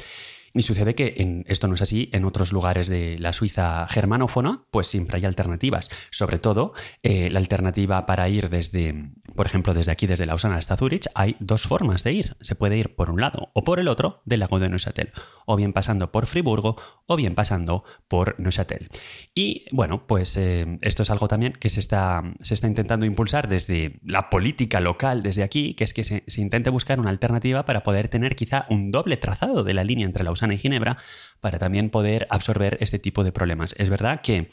Y 0.57 0.63
sucede 0.63 0.95
que 0.95 1.45
esto 1.47 1.67
no 1.67 1.75
es 1.75 1.83
así 1.83 2.11
en 2.13 2.25
otros 2.25 2.53
lugares 2.53 2.87
de 2.87 3.19
la 3.19 3.33
Suiza 3.33 3.89
germanófona, 3.89 4.63
pues 4.71 4.87
siempre 4.87 5.17
hay 5.17 5.25
alternativas. 5.25 5.89
Sobre 6.11 6.39
todo, 6.39 6.75
eh, 7.03 7.29
la 7.31 7.41
alternativa 7.41 7.84
para 7.87 8.29
ir 8.29 8.51
desde, 8.51 9.13
por 9.35 9.47
ejemplo, 9.47 9.75
desde 9.75 9.93
aquí, 9.93 10.07
desde 10.07 10.27
Lausana 10.27 10.57
hasta 10.57 10.77
Zurich, 10.77 11.07
hay 11.15 11.37
dos 11.41 11.63
formas 11.63 12.05
de 12.05 12.13
ir. 12.13 12.37
Se 12.41 12.55
puede 12.55 12.77
ir 12.77 12.95
por 12.95 13.11
un 13.11 13.21
lado 13.21 13.51
o 13.55 13.65
por 13.65 13.79
el 13.79 13.89
otro 13.89 14.23
del 14.25 14.41
lago 14.41 14.59
de 14.59 14.69
Neuchâtel, 14.69 15.13
o 15.47 15.57
bien 15.57 15.73
pasando 15.73 16.11
por 16.13 16.27
Friburgo 16.27 16.77
o 17.07 17.17
bien 17.17 17.35
pasando 17.35 17.85
por 18.09 18.39
Neuchâtel. 18.39 18.89
Y 19.35 19.67
bueno, 19.73 20.07
pues 20.07 20.37
eh, 20.37 20.79
esto 20.83 21.03
es 21.03 21.11
algo 21.11 21.29
también 21.29 21.53
que 21.53 21.71
se 21.71 21.81
está, 21.81 22.23
se 22.41 22.55
está 22.55 22.67
intentando 22.67 23.07
impulsar 23.07 23.49
desde 23.49 24.01
la 24.05 24.31
política 24.31 24.81
local, 24.81 25.23
desde 25.23 25.43
aquí, 25.43 25.75
que 25.75 25.85
es 25.85 25.95
que 25.95 26.05
se, 26.05 26.25
se 26.27 26.41
intente 26.41 26.71
buscar 26.71 27.01
una 27.01 27.11
alternativa 27.11 27.65
para 27.65 27.83
poder 27.83 28.09
tener 28.09 28.37
quizá 28.37 28.67
un 28.71 28.91
doble 28.91 29.17
trazado 29.17 29.65
de 29.65 29.75
la 29.75 29.85
línea 29.85 30.07
entre 30.07 30.25
Lausana 30.25 30.55
y 30.55 30.59
Ginebra, 30.59 30.97
para 31.41 31.59
también 31.59 31.91
poder 31.91 32.27
absorber 32.31 32.79
este 32.81 32.99
tipo 32.99 33.25
de 33.25 33.33
problemas. 33.33 33.75
Es 33.79 33.91
verdad 33.91 34.21
que 34.23 34.49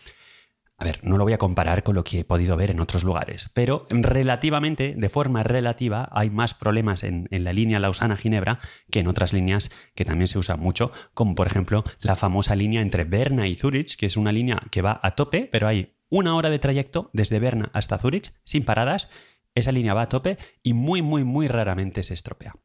a 0.81 0.83
ver, 0.83 0.99
no 1.03 1.19
lo 1.19 1.25
voy 1.25 1.33
a 1.33 1.37
comparar 1.37 1.83
con 1.83 1.93
lo 1.93 2.03
que 2.03 2.21
he 2.21 2.23
podido 2.23 2.57
ver 2.57 2.71
en 2.71 2.79
otros 2.79 3.03
lugares, 3.03 3.51
pero 3.53 3.85
relativamente, 3.91 4.95
de 4.97 5.09
forma 5.09 5.43
relativa, 5.43 6.09
hay 6.11 6.31
más 6.31 6.55
problemas 6.55 7.03
en, 7.03 7.27
la 7.29 7.53
línea 7.53 7.77
Lausana-Ginebra 7.77 8.57
que 8.89 9.01
en 9.01 9.07
otras 9.07 9.31
líneas 9.31 9.69
que 9.93 10.05
también 10.05 10.27
se 10.27 10.39
usan 10.39 10.59
mucho, 10.59 10.91
como 11.13 11.35
por 11.35 11.45
ejemplo 11.45 11.83
la 11.99 12.15
famosa 12.15 12.55
línea 12.55 12.81
entre 12.81 13.03
Berna 13.03 13.47
y 13.47 13.53
Zurich, 13.53 13.95
que 13.95 14.07
es 14.07 14.17
una 14.17 14.31
línea 14.31 14.59
que 14.71 14.81
va 14.81 14.99
a 15.03 15.11
tope, 15.11 15.47
pero 15.51 15.67
hay 15.67 15.93
una 16.09 16.35
hora 16.35 16.49
de 16.49 16.57
trayecto 16.57 17.11
desde 17.13 17.37
Berna 17.37 17.69
hasta 17.73 17.99
Zurich, 17.99 18.33
sin 18.43 18.65
paradas. 18.65 19.07
Esa 19.53 19.71
línea 19.71 19.93
va 19.93 20.01
a 20.01 20.09
tope 20.09 20.39
y 20.63 20.73
muy, 20.73 21.03
muy, 21.03 21.23
muy 21.23 21.47
raramente 21.47 22.01
se 22.01 22.15
estropea. 22.15 22.55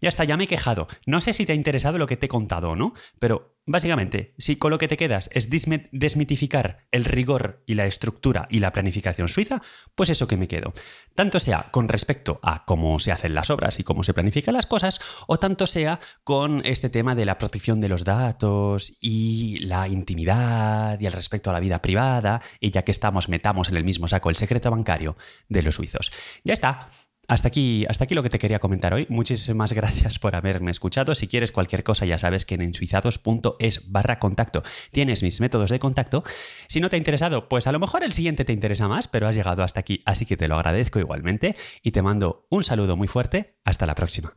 Ya 0.00 0.08
está, 0.08 0.24
ya 0.24 0.36
me 0.36 0.44
he 0.44 0.48
quejado. 0.48 0.86
No 1.06 1.20
sé 1.20 1.32
si 1.32 1.46
te 1.46 1.52
ha 1.52 1.56
interesado 1.56 1.98
lo 1.98 2.06
que 2.06 2.16
te 2.16 2.26
he 2.26 2.28
contado 2.28 2.70
o 2.70 2.76
no, 2.76 2.94
pero 3.18 3.54
básicamente, 3.66 4.34
si 4.38 4.56
con 4.56 4.70
lo 4.70 4.78
que 4.78 4.88
te 4.88 4.96
quedas 4.96 5.30
es 5.32 5.48
desmitificar 5.50 6.86
el 6.90 7.04
rigor 7.04 7.62
y 7.66 7.74
la 7.74 7.86
estructura 7.86 8.46
y 8.50 8.60
la 8.60 8.72
planificación 8.72 9.28
suiza, 9.28 9.62
pues 9.94 10.10
eso 10.10 10.26
que 10.26 10.36
me 10.36 10.48
quedo. 10.48 10.72
Tanto 11.14 11.40
sea 11.40 11.68
con 11.70 11.88
respecto 11.88 12.40
a 12.42 12.64
cómo 12.64 12.98
se 12.98 13.12
hacen 13.12 13.34
las 13.34 13.50
obras 13.50 13.80
y 13.80 13.84
cómo 13.84 14.04
se 14.04 14.14
planifican 14.14 14.54
las 14.54 14.66
cosas, 14.66 15.00
o 15.26 15.38
tanto 15.38 15.66
sea 15.66 16.00
con 16.24 16.62
este 16.64 16.90
tema 16.90 17.14
de 17.14 17.24
la 17.24 17.38
protección 17.38 17.80
de 17.80 17.88
los 17.88 18.04
datos 18.04 18.96
y 19.00 19.58
la 19.60 19.88
intimidad 19.88 21.00
y 21.00 21.06
el 21.06 21.12
respecto 21.12 21.50
a 21.50 21.52
la 21.52 21.60
vida 21.60 21.80
privada, 21.80 22.42
y 22.60 22.70
ya 22.70 22.82
que 22.82 22.92
estamos, 22.92 23.28
metamos 23.28 23.68
en 23.68 23.76
el 23.76 23.84
mismo 23.84 24.08
saco 24.08 24.30
el 24.30 24.36
secreto 24.36 24.70
bancario 24.70 25.16
de 25.48 25.62
los 25.62 25.76
suizos. 25.76 26.12
Ya 26.44 26.52
está. 26.52 26.90
Hasta 27.28 27.48
aquí, 27.48 27.86
hasta 27.88 28.04
aquí 28.04 28.14
lo 28.14 28.22
que 28.22 28.30
te 28.30 28.38
quería 28.38 28.58
comentar 28.58 28.94
hoy. 28.94 29.06
Muchísimas 29.08 29.72
gracias 29.74 30.18
por 30.18 30.36
haberme 30.36 30.70
escuchado. 30.70 31.14
Si 31.14 31.28
quieres 31.28 31.52
cualquier 31.52 31.82
cosa, 31.82 32.06
ya 32.06 32.18
sabes 32.18 32.44
que 32.44 32.54
en 32.54 32.62
ensuizados.es 32.62 33.90
barra 33.90 34.18
contacto 34.18 34.62
tienes 34.90 35.22
mis 35.22 35.40
métodos 35.40 35.70
de 35.70 35.78
contacto. 35.78 36.24
Si 36.68 36.80
no 36.80 36.88
te 36.88 36.96
ha 36.96 36.98
interesado, 36.98 37.48
pues 37.48 37.66
a 37.66 37.72
lo 37.72 37.78
mejor 37.78 38.04
el 38.04 38.12
siguiente 38.12 38.44
te 38.44 38.52
interesa 38.52 38.88
más, 38.88 39.08
pero 39.08 39.26
has 39.26 39.36
llegado 39.36 39.62
hasta 39.62 39.80
aquí, 39.80 40.02
así 40.04 40.26
que 40.26 40.36
te 40.36 40.48
lo 40.48 40.56
agradezco 40.56 40.98
igualmente 40.98 41.56
y 41.82 41.92
te 41.92 42.02
mando 42.02 42.46
un 42.50 42.62
saludo 42.62 42.96
muy 42.96 43.08
fuerte. 43.08 43.58
Hasta 43.64 43.86
la 43.86 43.94
próxima. 43.94 44.34